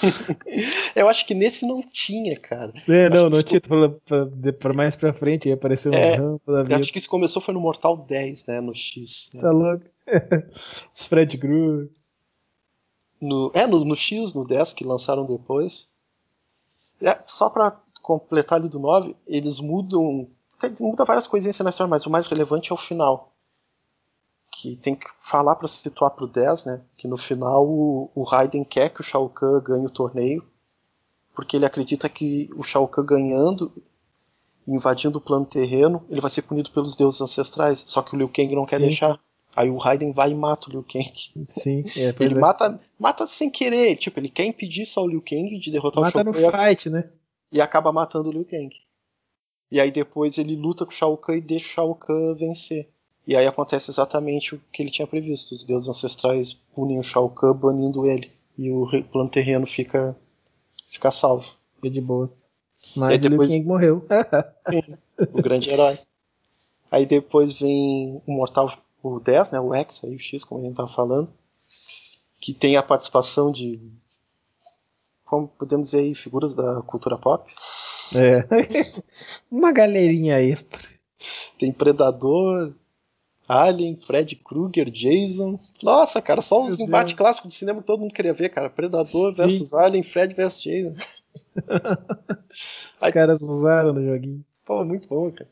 [0.95, 2.73] eu acho que nesse não tinha, cara.
[2.87, 3.61] É, não, não tinha.
[3.61, 6.77] Pra, pra, pra, mais pra frente ia aparecer uns é, Rambo da vida.
[6.77, 8.59] Acho que isso começou foi no Mortal 10, né?
[8.59, 9.29] No X.
[9.33, 9.41] Né?
[9.41, 9.85] Tá louco.
[10.93, 11.89] Os Fred Krueger.
[13.21, 15.87] No, é, no, no, X, no 10, que lançaram depois.
[17.01, 20.27] É, só pra completar ali do 9, eles mudam.
[20.79, 23.31] Muda várias coisinhas na história, mas o mais relevante é o final
[24.55, 26.81] que tem que falar para se situar pro 10, né?
[26.95, 30.45] Que no final o, o Raiden quer que o Shao Kahn ganhe o torneio,
[31.35, 33.69] porque ele acredita que o Shao Kahn ganhando,
[34.65, 37.83] invadindo o plano terreno, ele vai ser punido pelos deuses ancestrais.
[37.85, 38.83] Só que o Liu Kang não quer Sim.
[38.83, 39.19] deixar.
[39.53, 41.13] Aí o Raiden vai e mata o Liu Kang.
[41.49, 42.39] Sim, é, ele é.
[42.39, 43.97] mata, mata sem querer.
[43.97, 46.41] Tipo, ele quer impedir só o Liu Kang de derrotar mata o Shao Kahn.
[46.41, 47.09] Mata no fight, né?
[47.51, 48.73] E acaba matando o Liu Kang.
[49.71, 52.89] E aí depois ele luta com o Shao Kahn e deixa o Shao Kahn vencer.
[53.27, 55.55] E aí acontece exatamente o que ele tinha previsto.
[55.55, 58.31] Os deuses ancestrais punem o Shao Kahn, banindo ele.
[58.57, 60.15] E o plano terreno fica,
[60.89, 61.45] fica salvo.
[61.75, 62.49] Fica de boas.
[62.95, 63.49] Mas depois...
[63.49, 64.05] o Liu Kang morreu.
[64.69, 64.97] Sim,
[65.33, 65.97] o grande herói.
[66.91, 70.63] Aí depois vem o Mortal, o 10, né, o X, aí o X, como a
[70.63, 71.29] gente estava falando,
[72.39, 73.81] que tem a participação de,
[75.25, 77.51] como podemos dizer aí, figuras da cultura pop.
[78.19, 78.45] É.
[79.49, 80.81] Uma galerinha extra.
[81.57, 82.73] Tem Predador,
[83.47, 85.59] Alien, Fred Krueger, Jason.
[85.81, 88.69] Nossa, cara, só os embates clássicos do cinema que todo mundo queria ver, cara.
[88.69, 89.35] Predador Sim.
[89.35, 90.93] versus Alien, Fred versus Jason.
[92.97, 94.43] os Aí, caras usaram no joguinho.
[94.65, 95.49] Pô, muito bom, cara.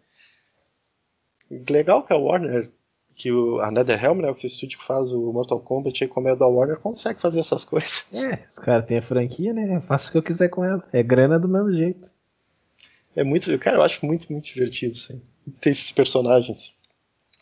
[1.70, 2.72] Legal que a Warner,
[3.16, 6.28] que o, a NetherRealm, né, que o estúdio que faz o Mortal Kombat aí como
[6.28, 8.08] é da Warner, consegue fazer essas coisas.
[8.12, 9.76] É, os caras têm a franquia, né?
[9.76, 10.84] Eu faço o que eu quiser com ela.
[10.92, 12.12] É grana do mesmo jeito.
[13.16, 15.22] É muito, cara, eu acho muito, muito divertido aí.
[15.60, 16.76] Ter esses personagens.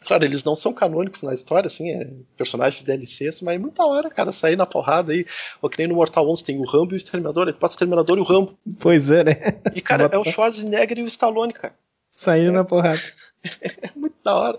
[0.01, 3.85] Claro, eles não são canônicos na história, assim, é personagens de DLCs, mas é muita
[3.85, 5.25] hora, cara, sair na porrada aí.
[5.61, 7.75] Ou que nem no Mortal 11 tem o Rambo e o Exterminador, ele pode o
[7.75, 8.57] Exterminador e o Rambo.
[8.79, 9.35] Pois é, né?
[9.75, 11.75] E, cara, é o Schwarzenegger e o Stallone, cara.
[12.09, 12.53] Saindo é.
[12.53, 13.01] na porrada.
[13.61, 14.57] é muito da hora.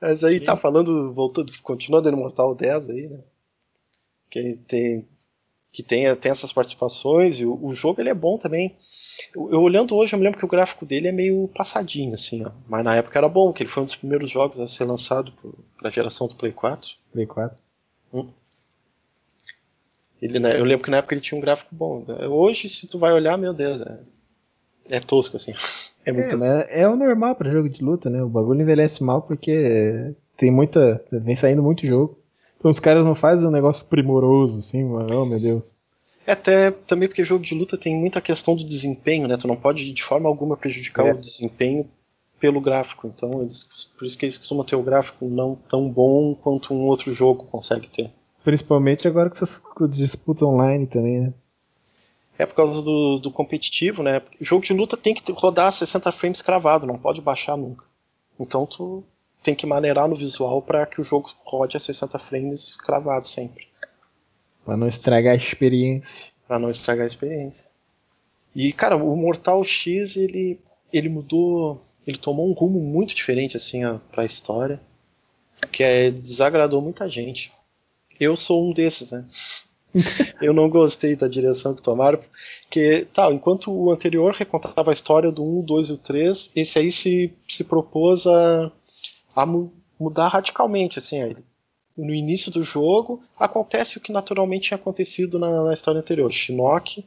[0.00, 0.44] Mas aí Sim.
[0.44, 3.20] tá falando, voltando, continuando no Mortal 10 aí, né?
[4.28, 5.08] Que tem
[5.72, 8.76] que tem, tem essas participações e o, o jogo ele é bom também.
[9.34, 12.44] Eu, eu, olhando hoje, eu me lembro que o gráfico dele é meio passadinho, assim,
[12.44, 12.50] ó.
[12.68, 15.32] Mas na época era bom, que ele foi um dos primeiros jogos a ser lançado
[15.78, 16.90] para a geração do Play 4.
[17.12, 17.62] Play 4.
[18.12, 18.28] Hum.
[20.20, 22.04] Ele, né, eu lembro que na época ele tinha um gráfico bom.
[22.28, 23.98] Hoje, se tu vai olhar, meu Deus, é,
[24.96, 25.54] é tosco, assim.
[26.02, 28.22] É, muito é, é o normal para jogo de luta, né?
[28.22, 31.04] O bagulho envelhece mal porque tem muita.
[31.12, 32.18] vem saindo muito jogo.
[32.58, 35.79] Então os caras não fazem um negócio primoroso, assim, oh meu Deus.
[36.30, 39.36] É até também porque jogo de luta tem muita questão do desempenho, né?
[39.36, 41.12] Tu não pode de forma alguma prejudicar é.
[41.12, 41.90] o desempenho
[42.38, 43.08] pelo gráfico.
[43.08, 43.64] Então, eles,
[43.98, 47.46] por isso que eles costumam ter o gráfico não tão bom quanto um outro jogo
[47.46, 48.12] consegue ter.
[48.44, 51.34] Principalmente agora que vocês disputam online também, né?
[52.38, 54.22] É por causa do, do competitivo, né?
[54.40, 57.86] O jogo de luta tem que rodar 60 frames cravado, não pode baixar nunca.
[58.38, 59.02] Então tu
[59.42, 63.69] tem que maneirar no visual para que o jogo rode a 60 frames cravado sempre.
[64.64, 66.26] Para não estragar a experiência.
[66.46, 67.64] Para não estragar a experiência.
[68.54, 70.58] E cara, o Mortal X ele
[70.92, 74.80] ele mudou, ele tomou um rumo muito diferente assim para a história,
[75.70, 77.52] que é, desagradou muita gente.
[78.18, 79.24] Eu sou um desses, né?
[80.40, 82.20] eu não gostei da direção que tomaram,
[82.68, 86.78] que tal, enquanto o anterior recontava a história do 1, 2 e o 3, esse
[86.78, 88.72] aí se, se propôs a,
[89.34, 91.44] a mu mudar radicalmente, assim, ele.
[91.96, 96.32] No início do jogo, acontece o que naturalmente tinha acontecido na, na história anterior.
[96.32, 97.04] Shinnok,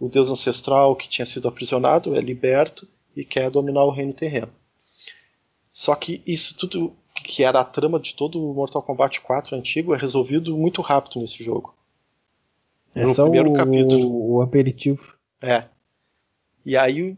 [0.00, 4.50] o deus ancestral que tinha sido aprisionado, é liberto e quer dominar o reino terreno.
[5.70, 9.94] Só que isso tudo que era a trama de todo o Mortal Kombat 4 antigo
[9.94, 11.74] é resolvido muito rápido nesse jogo.
[12.94, 14.32] É no só primeiro o, capítulo.
[14.32, 15.14] O aperitivo.
[15.40, 15.64] É.
[16.64, 17.16] E aí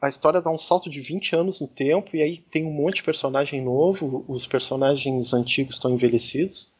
[0.00, 2.96] a história dá um salto de 20 anos no tempo, e aí tem um monte
[2.96, 6.72] de personagem novo, os personagens antigos estão envelhecidos.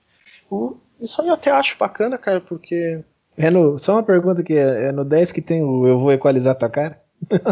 [0.51, 3.03] O, isso aí eu até acho bacana, cara, porque.
[3.37, 6.13] É no, só uma pergunta que é, é no 10 que tem o Eu Vou
[6.13, 7.03] Equalizar Tua Cara?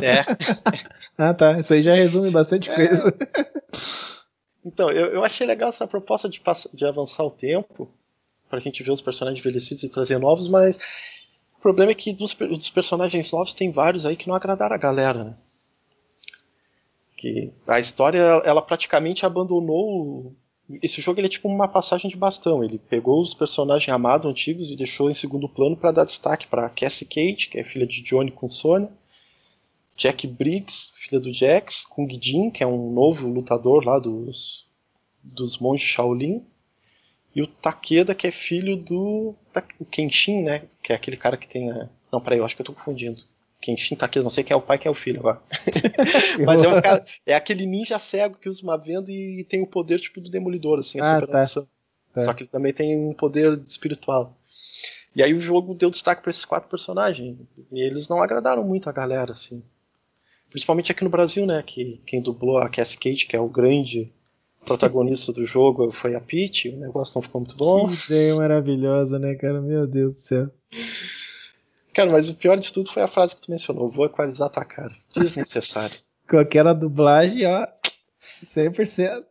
[0.01, 0.25] É.
[1.19, 2.75] ah tá, isso aí já resume bastante é.
[2.75, 3.15] coisa.
[4.65, 6.41] Então, eu, eu achei legal essa proposta de,
[6.73, 7.91] de avançar o tempo,
[8.49, 10.79] pra gente ver os personagens envelhecidos e trazer novos, mas
[11.63, 14.79] o problema é que dos, dos personagens novos tem vários aí que não agradaram a
[14.79, 15.37] galera, né?
[17.17, 20.35] Que a história, ela praticamente abandonou.
[20.83, 22.65] Esse jogo ele é tipo uma passagem de bastão.
[22.65, 26.69] Ele pegou os personagens amados antigos e deixou em segundo plano para dar destaque para
[26.69, 28.93] Cassie Cage, que é filha de Johnny com Sonya,
[29.95, 34.67] Jack Briggs, filha do Jax, Kung Jin, que é um novo lutador lá dos,
[35.23, 36.45] dos monges Shaolin,
[37.35, 39.35] e o Takeda, que é filho do
[39.79, 40.63] o Kenshin, né?
[40.83, 41.89] Que é aquele cara que tem a...
[42.13, 43.23] Não, peraí, eu acho que eu tô confundindo.
[43.61, 45.41] Kenshin Takeda, não sei quem é o pai quem é o filho agora.
[46.45, 49.67] Mas é, um cara, é aquele ninja cego que usa uma venda e tem o
[49.67, 51.45] poder tipo do Demolidor, assim, a ah, Tá.
[52.13, 52.25] Tá.
[52.25, 54.37] Só que ele também tem um poder espiritual.
[55.15, 57.39] E aí o jogo deu destaque para esses quatro personagens.
[57.71, 59.63] E eles não agradaram muito a galera, assim.
[60.51, 61.63] Principalmente aqui no Brasil, né?
[61.65, 64.13] Que quem dublou a Cassie Cage, que é o grande
[64.65, 66.69] protagonista do jogo, foi a Peach.
[66.69, 67.87] O negócio não ficou muito bom.
[67.87, 69.61] Que ideia maravilhosa, né, cara?
[69.61, 70.51] Meu Deus do céu.
[71.93, 73.91] Cara, mas o pior de tudo foi a frase que tu mencionou.
[73.91, 74.93] Vou equalizar tua cara.
[75.15, 75.97] Desnecessário.
[76.29, 77.67] Com aquela dublagem, ó.
[78.45, 79.25] 100%.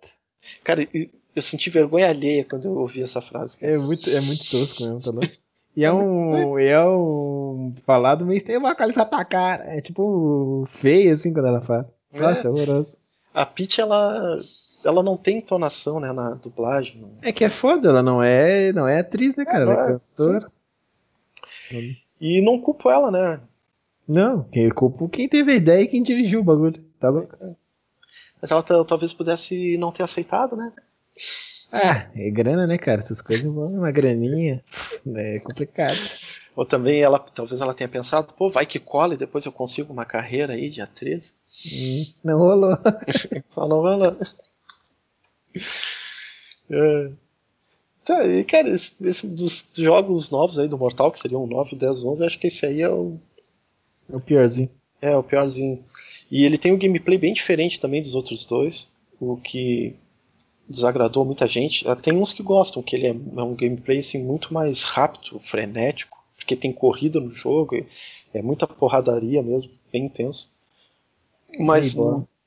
[0.64, 0.88] Cara,
[1.36, 3.58] eu senti vergonha alheia quando eu ouvi essa frase.
[3.58, 3.74] Cara.
[3.74, 5.42] É muito, é muito tosco mesmo, tá louco?
[5.76, 6.60] E é um.
[6.60, 7.74] é um.
[7.86, 9.64] Falado meio tem uma coisa tua cara.
[9.66, 11.90] É tipo feio assim quando ela fala.
[12.12, 12.20] É.
[12.20, 12.98] Nossa, é horroroso.
[13.34, 14.38] A Peach, ela.
[14.84, 17.06] Ela não tem entonação, né, na dublagem.
[17.22, 19.60] É que é foda, ela não é, não é atriz, né, cara?
[19.60, 20.52] É, ela é, é cantora.
[21.70, 21.96] Sim.
[22.20, 23.42] E não culpo ela, né?
[24.08, 26.84] Não, quem culpo quem teve a ideia e quem dirigiu o bagulho.
[27.00, 27.36] Tá louco?
[28.42, 30.74] Mas ela talvez pudesse não ter aceitado, né?
[31.72, 33.00] Ah, é grana, né, cara?
[33.02, 34.62] Essas coisas vão uma graninha.
[35.16, 35.98] É complicado.
[36.56, 39.94] Ou também ela, talvez ela tenha pensado, pô, vai que cola e depois eu consigo
[39.94, 41.34] uma carreira aí de atriz.
[41.66, 42.78] Hum, não rolou.
[43.48, 44.18] Só não rolou.
[46.74, 47.12] É.
[48.06, 52.06] Tá, e cara, esse, esse, dos jogos novos aí do Mortal, que seriam 9, 10,
[52.06, 53.18] 11, acho que esse aí é o.
[54.10, 54.70] É o piorzinho.
[55.02, 55.84] É, o piorzinho.
[56.32, 58.88] E ele tem um gameplay bem diferente também dos outros dois,
[59.20, 59.96] o que
[60.68, 61.88] desagradou muita gente.
[61.88, 65.40] Ah, tem uns que gostam, que ele é, é um gameplay assim, muito mais rápido,
[65.40, 67.86] frenético, porque tem corrida no jogo,
[68.34, 70.50] é muita porradaria mesmo, bem intenso.
[71.60, 71.96] Mas,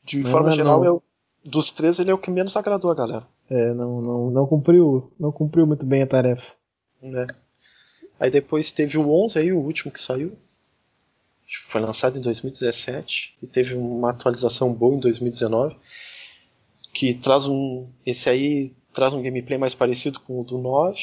[0.05, 0.85] de forma não, geral, não.
[0.85, 1.03] Eu,
[1.45, 3.27] dos três ele é o que menos agradou a galera.
[3.51, 6.55] É, não, não, não cumpriu, não cumpriu muito bem a tarefa.
[7.03, 7.27] Né?
[8.19, 10.37] Aí depois teve o 11 aí, o último que saiu.
[11.69, 15.77] Foi lançado em 2017 e teve uma atualização boa em 2019
[16.95, 17.89] que traz um.
[18.07, 20.97] Esse aí traz um gameplay mais parecido com o do 9.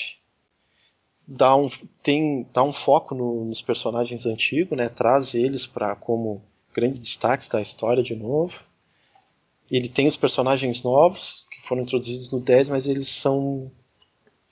[1.27, 1.69] Dá um,
[2.01, 4.89] tem, dá um foco no, nos personagens antigos, né?
[4.89, 6.41] Traz eles para como
[6.73, 8.63] grandes destaques da história de novo.
[9.71, 13.71] Ele tem os personagens novos que foram introduzidos no 10, mas eles são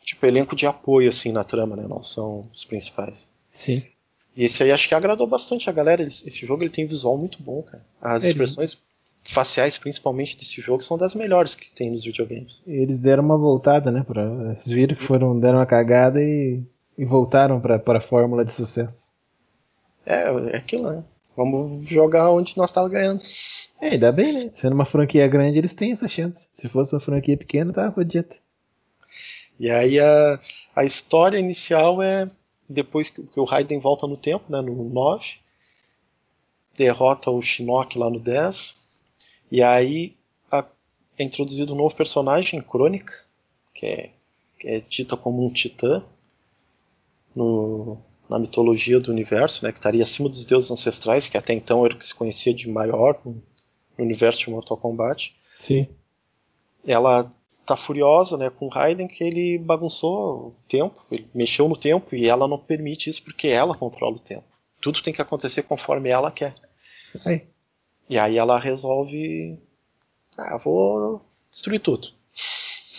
[0.03, 1.85] tipo elenco de apoio assim na trama, né?
[1.87, 3.27] Não são os principais.
[3.51, 3.83] Sim.
[4.35, 6.01] E esse aí acho que agradou bastante a galera.
[6.01, 7.85] Esse jogo ele tem visual muito bom, cara.
[8.01, 8.31] As eles...
[8.31, 8.81] expressões
[9.21, 12.63] faciais, principalmente desse jogo, são das melhores que tem nos videogames.
[12.65, 14.03] Eles deram uma voltada, né?
[14.07, 16.63] Pra, eles viram que foram, deram uma cagada e,
[16.97, 19.13] e voltaram para a fórmula de sucesso.
[20.05, 21.03] É, é aquilo, né?
[21.35, 23.21] Vamos jogar onde nós estávamos ganhando.
[23.81, 24.51] É, ainda bem, né?
[24.53, 26.49] Sendo uma franquia grande, eles têm essa chance.
[26.51, 28.35] Se fosse uma franquia pequena, tava fodido.
[29.59, 30.39] E aí a,
[30.75, 32.29] a história inicial é
[32.67, 35.37] depois que, que o Raiden volta no tempo, né, no 9,
[36.77, 38.75] derrota o Shinnok lá no 10,
[39.51, 40.15] e aí
[40.51, 40.63] a,
[41.17, 43.25] é introduzido um novo personagem, Crônica,
[43.73, 44.09] que é,
[44.59, 46.03] que é dita como um titã
[47.35, 47.97] no,
[48.29, 51.95] na mitologia do universo, né, que estaria acima dos deuses ancestrais, que até então era
[51.95, 53.19] o que se conhecia de maior
[54.03, 55.35] universo de Mortal Kombat.
[55.59, 55.87] Sim.
[56.85, 57.31] Ela
[57.65, 62.15] tá furiosa né, com o Raiden que ele bagunçou o tempo, ele mexeu no tempo
[62.15, 64.45] e ela não permite isso porque ela controla o tempo.
[64.81, 66.55] Tudo tem que acontecer conforme ela quer.
[67.25, 67.45] Aí.
[68.09, 69.59] E aí ela resolve.
[70.35, 71.21] Ah, vou
[71.51, 72.07] destruir tudo.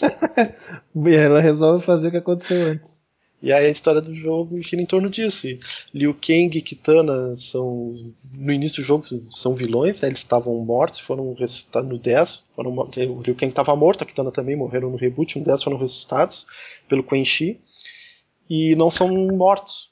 [0.94, 3.02] e ela resolve fazer o que aconteceu antes.
[3.42, 5.46] E aí a história do jogo gira em torno disso.
[5.48, 5.58] E
[5.94, 7.94] Liu Kang e Kitana são.
[8.32, 10.08] No início do jogo são vilões, né?
[10.08, 12.44] Eles estavam mortos, foram ressuscitados no 10.
[12.54, 15.78] Foram, o Liu Kang estava morto, a Kitana também morreram no reboot, no 10 foram
[15.78, 16.46] ressuscitados
[16.88, 17.58] pelo Quan Chi.
[18.48, 19.90] E não são mortos.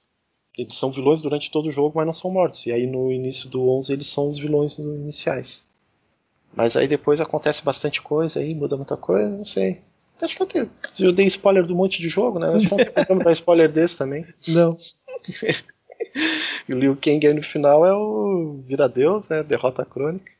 [0.56, 2.66] Eles são vilões durante todo o jogo, mas não são mortos.
[2.66, 5.62] E aí no início do 11 eles são os vilões iniciais.
[6.54, 9.80] Mas aí depois acontece bastante coisa aí, muda muita coisa, não sei.
[10.20, 10.68] Acho que eu,
[11.00, 12.48] eu dei spoiler do monte de jogo, né?
[12.48, 14.26] Acho que não tem como dar spoiler desse também.
[14.48, 14.76] Não.
[16.68, 19.42] e o Liu Kang aí no final é o Vira-Deus, né?
[19.42, 20.30] Derrota crônica.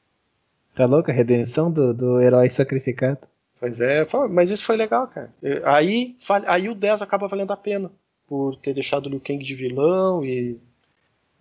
[0.75, 1.11] Tá louco?
[1.11, 3.21] A redenção do, do herói sacrificado.
[3.61, 5.33] Pois é, mas isso foi legal, cara.
[5.65, 6.17] Aí,
[6.47, 7.91] aí o 10 acaba valendo a pena.
[8.29, 10.61] Por ter deixado o Liu Kang de vilão e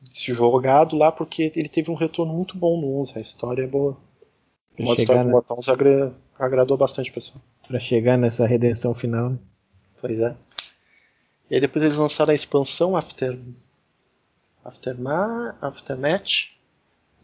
[0.06, 3.18] se jogado lá, porque ele teve um retorno muito bom no 11.
[3.18, 3.98] A história é boa.
[4.80, 5.72] O modo história do Mortal 11
[6.40, 7.42] agradou bastante o pessoal.
[7.68, 9.32] Pra chegar nessa redenção final.
[9.32, 9.38] Né?
[10.00, 10.36] Pois é.
[11.50, 13.38] E aí depois eles lançaram a expansão After,
[14.64, 16.50] Aftermath, Aftermath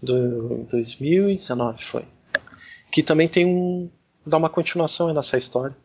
[0.01, 2.05] do 2019 foi.
[2.91, 3.89] Que também tem um.
[4.25, 5.75] dá uma continuação nessa história.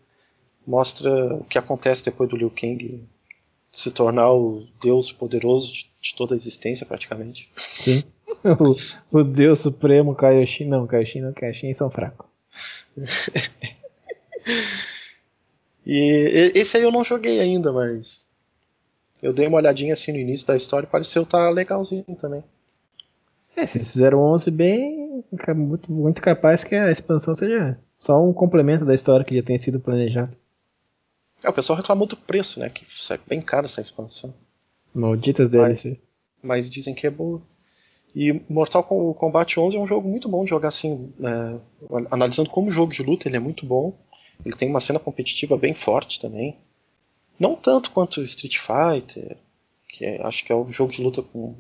[0.67, 3.03] Mostra o que acontece depois do Liu Kang
[3.73, 7.51] se tornar o deus poderoso de, de toda a existência praticamente.
[7.57, 8.03] Sim.
[9.13, 12.27] o, o deus supremo Kaioshin, não, Kaioshin não, Kaioshin são fracos.
[15.89, 18.25] e esse aí eu não joguei ainda, mas
[19.23, 22.45] eu dei uma olhadinha assim no início da história e pareceu estar tá legalzinho também.
[23.57, 25.25] É, se fizeram 11 bem,
[25.57, 29.59] muito, muito capaz que a expansão seja só um complemento da história que já tem
[29.59, 30.37] sido planejado.
[31.43, 32.69] É, o pessoal reclamou do preço, né?
[32.69, 34.33] Que é bem caro essa expansão.
[34.95, 35.91] Malditas DLC.
[35.91, 35.99] Mas,
[36.43, 37.43] mas dizem que é boa.
[38.15, 41.59] E Mortal Kombat 11 é um jogo muito bom de jogar assim, é,
[42.11, 43.93] analisando como jogo de luta, ele é muito bom.
[44.45, 46.57] Ele tem uma cena competitiva bem forte também.
[47.39, 49.37] Não tanto quanto Street Fighter,
[49.89, 51.55] que é, acho que é o jogo de luta com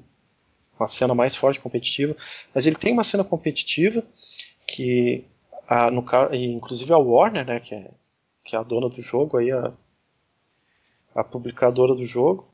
[0.78, 2.16] uma cena mais forte competitiva,
[2.54, 4.04] mas ele tem uma cena competitiva
[4.66, 5.24] que,
[5.66, 7.90] a, no, inclusive a Warner, né, que é,
[8.44, 9.72] que é a dona do jogo, aí a,
[11.14, 12.48] a publicadora do jogo,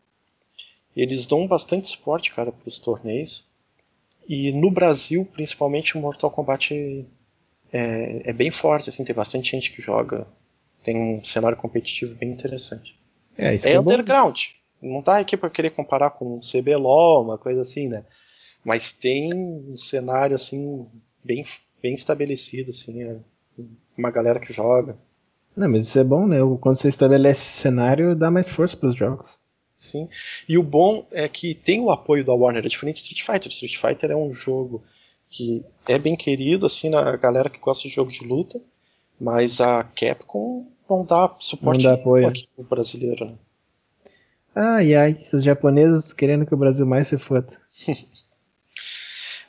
[0.97, 3.49] eles dão bastante suporte, cara, para os torneios.
[4.29, 6.72] E no Brasil, principalmente, o Mortal Kombat
[7.77, 10.29] é, é, bem forte, assim, tem bastante gente que joga.
[10.85, 12.97] Tem um cenário competitivo bem interessante.
[13.37, 14.39] É, é, é underground.
[14.81, 18.05] Não tá aqui para querer comparar com CBLOL, uma coisa assim, né?
[18.64, 20.87] Mas tem um cenário assim
[21.25, 21.45] bem,
[21.83, 23.16] bem estabelecido, assim, é
[23.99, 24.97] uma galera que joga.
[25.57, 26.37] Não, mas isso é bom, né?
[26.61, 29.39] Quando você estabelece cenário, dá mais força para os jogos.
[29.75, 30.09] Sim.
[30.49, 33.53] E o bom é que tem o apoio da Warner, é diferente de Street Fighter.
[33.53, 34.85] Street Fighter é um jogo
[35.37, 38.61] que é bem querido assim na galera que gosta de jogo de luta,
[39.20, 42.28] mas a Capcom não dá suporte não dá apoio.
[42.28, 43.26] aqui pro brasileiro.
[43.26, 43.35] Né?
[44.55, 47.49] Ai ai, esses japoneses querendo que o Brasil mais se foda.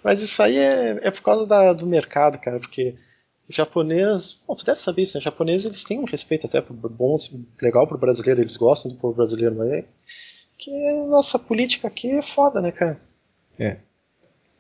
[0.04, 2.96] mas isso aí é, é por causa da, do mercado, cara, porque
[3.48, 5.22] o japonês, bom, tu deve saber isso, né?
[5.22, 7.16] O japonês eles têm um respeito até pro bom,
[7.62, 9.86] legal pro brasileiro, eles gostam do povo brasileiro, mas é
[10.58, 10.72] que
[11.08, 13.00] nossa política aqui é foda, né, cara?
[13.60, 13.78] É.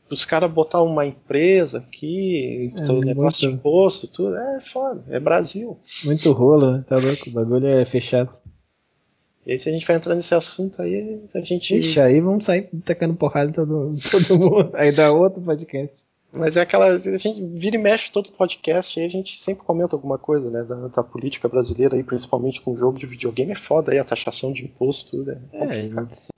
[0.09, 3.39] os caras botar uma empresa aqui, é, negócio muito...
[3.39, 5.77] de imposto, tudo, é foda, é Brasil.
[6.05, 6.85] Muito rolo, né?
[6.87, 8.29] Tá louco, o bagulho é fechado.
[9.45, 11.75] E aí se a gente vai entrar nesse assunto aí, a gente.
[11.75, 14.71] Ixi, aí vamos sair tacando porrada todo, todo mundo.
[14.73, 16.03] aí dá outro podcast.
[16.36, 16.88] Mas é aquela.
[16.88, 20.63] A gente vira e mexe todo podcast aí a gente sempre comenta alguma coisa, né?
[20.63, 24.03] Da, da, política brasileira aí, principalmente com o jogo de videogame, é foda aí, a
[24.03, 25.31] taxação de imposto, tudo.
[25.31, 25.91] É, é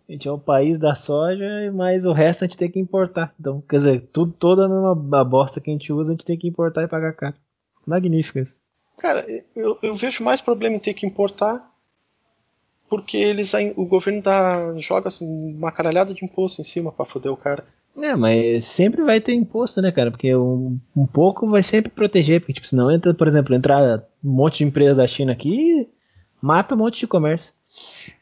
[0.07, 3.33] a gente é o país da soja, mas o resto a gente tem que importar.
[3.39, 6.37] Então, quer dizer, tudo, toda a mesma bosta que a gente usa, a gente tem
[6.37, 7.35] que importar e pagar caro.
[7.85, 8.61] Magnífico isso.
[8.97, 9.25] Cara,
[9.55, 11.71] eu, eu vejo mais problema em ter que importar
[12.89, 17.31] porque eles o governo dá, joga assim, uma caralhada de imposto em cima para foder
[17.31, 17.65] o cara.
[17.97, 20.11] É, mas sempre vai ter imposto, né, cara?
[20.11, 24.31] Porque um, um pouco vai sempre proteger, porque tipo, senão entra, por exemplo, entrar um
[24.31, 25.89] monte de empresa da China aqui
[26.41, 27.53] mata um monte de comércio.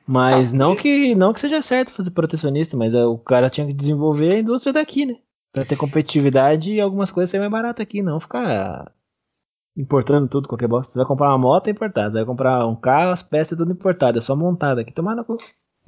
[0.07, 3.67] Mas tá, não que não que seja certo fazer protecionista, mas é, o cara tinha
[3.67, 5.15] que desenvolver a indústria daqui, né?
[5.51, 8.91] Pra ter competitividade e algumas coisas ser mais barato aqui, não ficar
[9.75, 10.93] importando tudo, qualquer bosta.
[10.93, 14.23] Você vai comprar uma moto é importada, vai comprar um carro, as peças tudo importadas,
[14.23, 15.37] é só montada aqui, tomar na cu.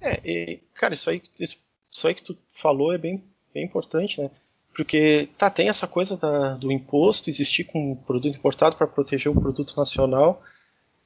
[0.02, 3.24] É, e, cara, isso aí, isso aí que tu falou é bem,
[3.58, 4.30] bem importante, né?
[4.76, 9.32] Porque tá, tem essa coisa da, do imposto existir com um produto importado para proteger
[9.32, 10.44] o produto nacional,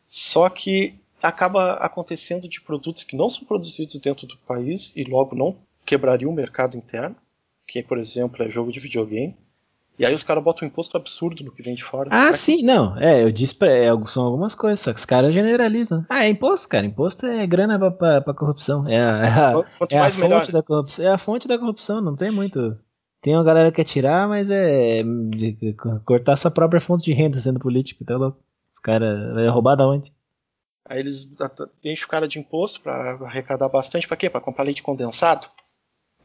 [0.09, 5.35] só que acaba acontecendo de produtos que não são produzidos dentro do país e logo
[5.35, 7.15] não quebrariam o mercado interno,
[7.65, 9.37] que por exemplo é jogo de videogame.
[9.99, 12.09] E aí os caras botam um imposto absurdo no que vem de fora.
[12.11, 12.97] Ah, sim, não.
[12.97, 16.05] É, eu disse pra, é, são algumas coisas, só que os caras generalizam.
[16.09, 16.85] Ah, é imposto, cara.
[16.85, 18.87] Imposto é grana pra, pra, pra corrupção.
[18.87, 19.53] É a, é a,
[19.89, 20.51] é a fonte melhor.
[20.51, 21.05] da corrupção.
[21.05, 22.77] É a fonte da corrupção, não tem muito.
[23.21, 25.03] Tem uma galera que quer tirar, mas é
[26.03, 28.39] cortar sua própria fonte de renda sendo político, tá louco?
[28.71, 30.11] Os caras vai roubar da onde?
[30.83, 31.29] Aí eles
[31.83, 34.07] enchem o cara de imposto para arrecadar bastante.
[34.07, 34.29] Para quê?
[34.29, 35.47] Para comprar leite condensado?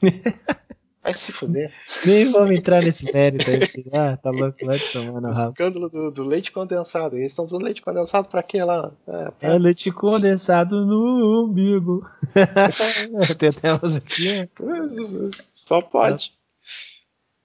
[1.07, 1.72] Vai se fuder.
[2.04, 3.61] Nem vamos entrar nesse mérito aí.
[3.92, 5.50] Ah, tá louco, vai tomar no rabo.
[5.52, 7.14] escândalo do, do, leite condensado.
[7.14, 8.92] Eles estão usando leite condensado pra quê lá?
[9.07, 9.54] É, pra...
[9.54, 12.04] é leite condensado no umbigo.
[13.38, 14.50] Tem até a musiquinha.
[15.52, 16.32] Só pode.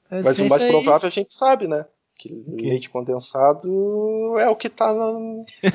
[0.09, 1.85] Mas, Mas o mais provável a gente sabe, né?
[2.17, 2.67] Que okay.
[2.67, 5.11] leite condensado é o que está na,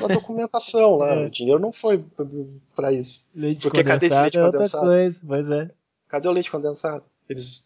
[0.01, 1.15] na, documentação lá.
[1.23, 1.25] É.
[1.27, 2.03] O dinheiro não foi
[2.75, 3.25] para isso.
[3.33, 4.85] Leite Porque condensado cadê esse leite é condensado?
[4.85, 5.71] Coisa, pois é.
[6.09, 7.05] Cadê o leite condensado?
[7.29, 7.63] Eles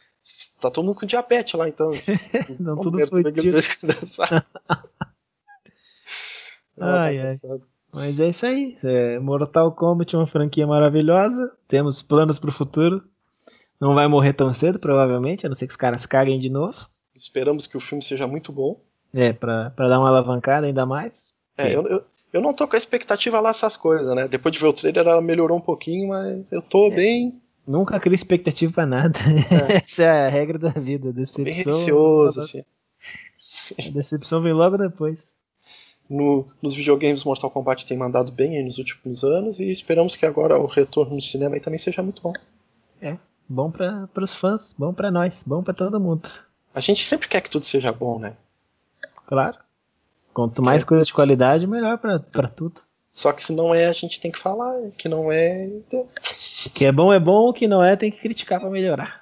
[0.61, 1.91] tá todo mundo com diabetes lá, então.
[2.59, 4.45] não, tudo foi leite condensado.
[6.79, 7.35] ai, ai.
[7.93, 8.77] Mas é isso aí.
[8.83, 11.51] É, Mortal Kombat é uma franquia maravilhosa.
[11.67, 13.03] Temos planos para o futuro.
[13.79, 16.87] Não vai morrer tão cedo, provavelmente, a não ser que os caras caguem de novo.
[17.15, 18.79] Esperamos que o filme seja muito bom.
[19.13, 21.35] É, pra, pra dar uma alavancada ainda mais.
[21.57, 24.27] É, eu, eu, eu, não tô com a expectativa lá essas coisas, né?
[24.27, 26.95] Depois de ver o trailer, ela melhorou um pouquinho, mas eu tô é.
[26.95, 27.41] bem.
[27.65, 29.17] Nunca cria expectativa pra nada.
[29.69, 29.77] É.
[29.83, 31.13] Essa é a regra da vida.
[31.13, 31.43] Decepção.
[31.45, 32.63] Bem receoso, assim.
[33.79, 35.33] A decepção vem logo depois.
[36.09, 40.25] No, nos videogames Mortal Kombat tem mandado bem aí nos últimos anos e esperamos que
[40.25, 42.33] agora o retorno no cinema também seja muito bom.
[43.01, 46.29] É, bom para os fãs, bom para nós, bom para todo mundo.
[46.75, 48.35] A gente sempre quer que tudo seja bom, né?
[49.25, 49.57] Claro.
[50.33, 50.85] Quanto mais é.
[50.85, 52.81] coisa de qualidade, melhor para tudo.
[53.13, 54.91] Só que se não é, a gente tem que falar.
[54.97, 55.65] Que não é.
[55.65, 56.07] Então...
[56.65, 59.21] O que é bom é bom, o que não é, tem que criticar para melhorar.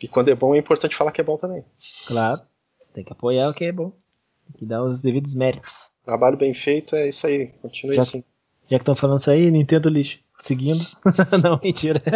[0.00, 1.64] E quando é bom, é importante falar que é bom também.
[2.06, 2.40] Claro.
[2.94, 3.92] Tem que apoiar o que é bom.
[4.46, 5.90] Tem que dar os devidos méritos.
[6.04, 7.48] Trabalho bem feito é isso aí.
[7.62, 8.24] Continue já, assim.
[8.68, 10.18] Já que estão falando isso aí, Nintendo lixo.
[10.38, 10.80] Seguindo.
[11.42, 12.02] não, mentira.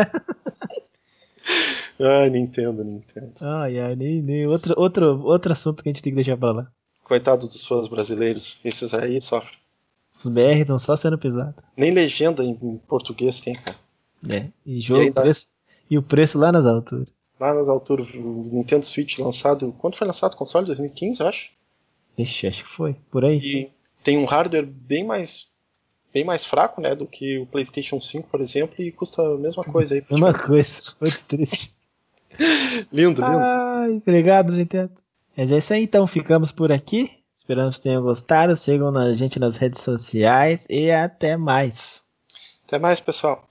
[2.01, 3.33] Ai, Nintendo, Nintendo.
[3.43, 6.51] Ai, ai, nem, nem outro, outro, outro assunto que a gente tem que deixar pra
[6.51, 6.73] lá.
[7.05, 9.57] Coitado dos fãs brasileiros, esses aí sofrem.
[10.15, 11.57] Os BR estão só sendo pisados.
[11.77, 13.77] Nem legenda em, em, português tem, cara.
[14.29, 15.21] É, e jogo, e, ainda...
[15.21, 15.49] preço,
[15.91, 17.13] e o preço lá nas alturas.
[17.39, 19.75] Lá nas alturas, o Nintendo Switch lançado.
[19.79, 20.67] Quando foi lançado o console?
[20.67, 21.51] 2015, acho?
[22.17, 23.39] Ixi, acho que foi, por aí.
[23.39, 25.49] E tem um hardware bem mais
[26.13, 29.65] bem mais fraco, né, do que o PlayStation 5, por exemplo, e custa a mesma
[29.65, 30.05] coisa aí.
[30.09, 31.75] Mesma coisa, muito triste.
[32.93, 33.25] lindo, lindo.
[33.25, 34.93] Ai, obrigado, Nintendo.
[35.37, 36.07] Mas é isso aí, então.
[36.07, 37.11] Ficamos por aqui.
[37.45, 38.57] Esperamos que tenham gostado.
[38.57, 42.03] Sigam a gente nas redes sociais e até mais.
[42.67, 43.47] Até mais, pessoal.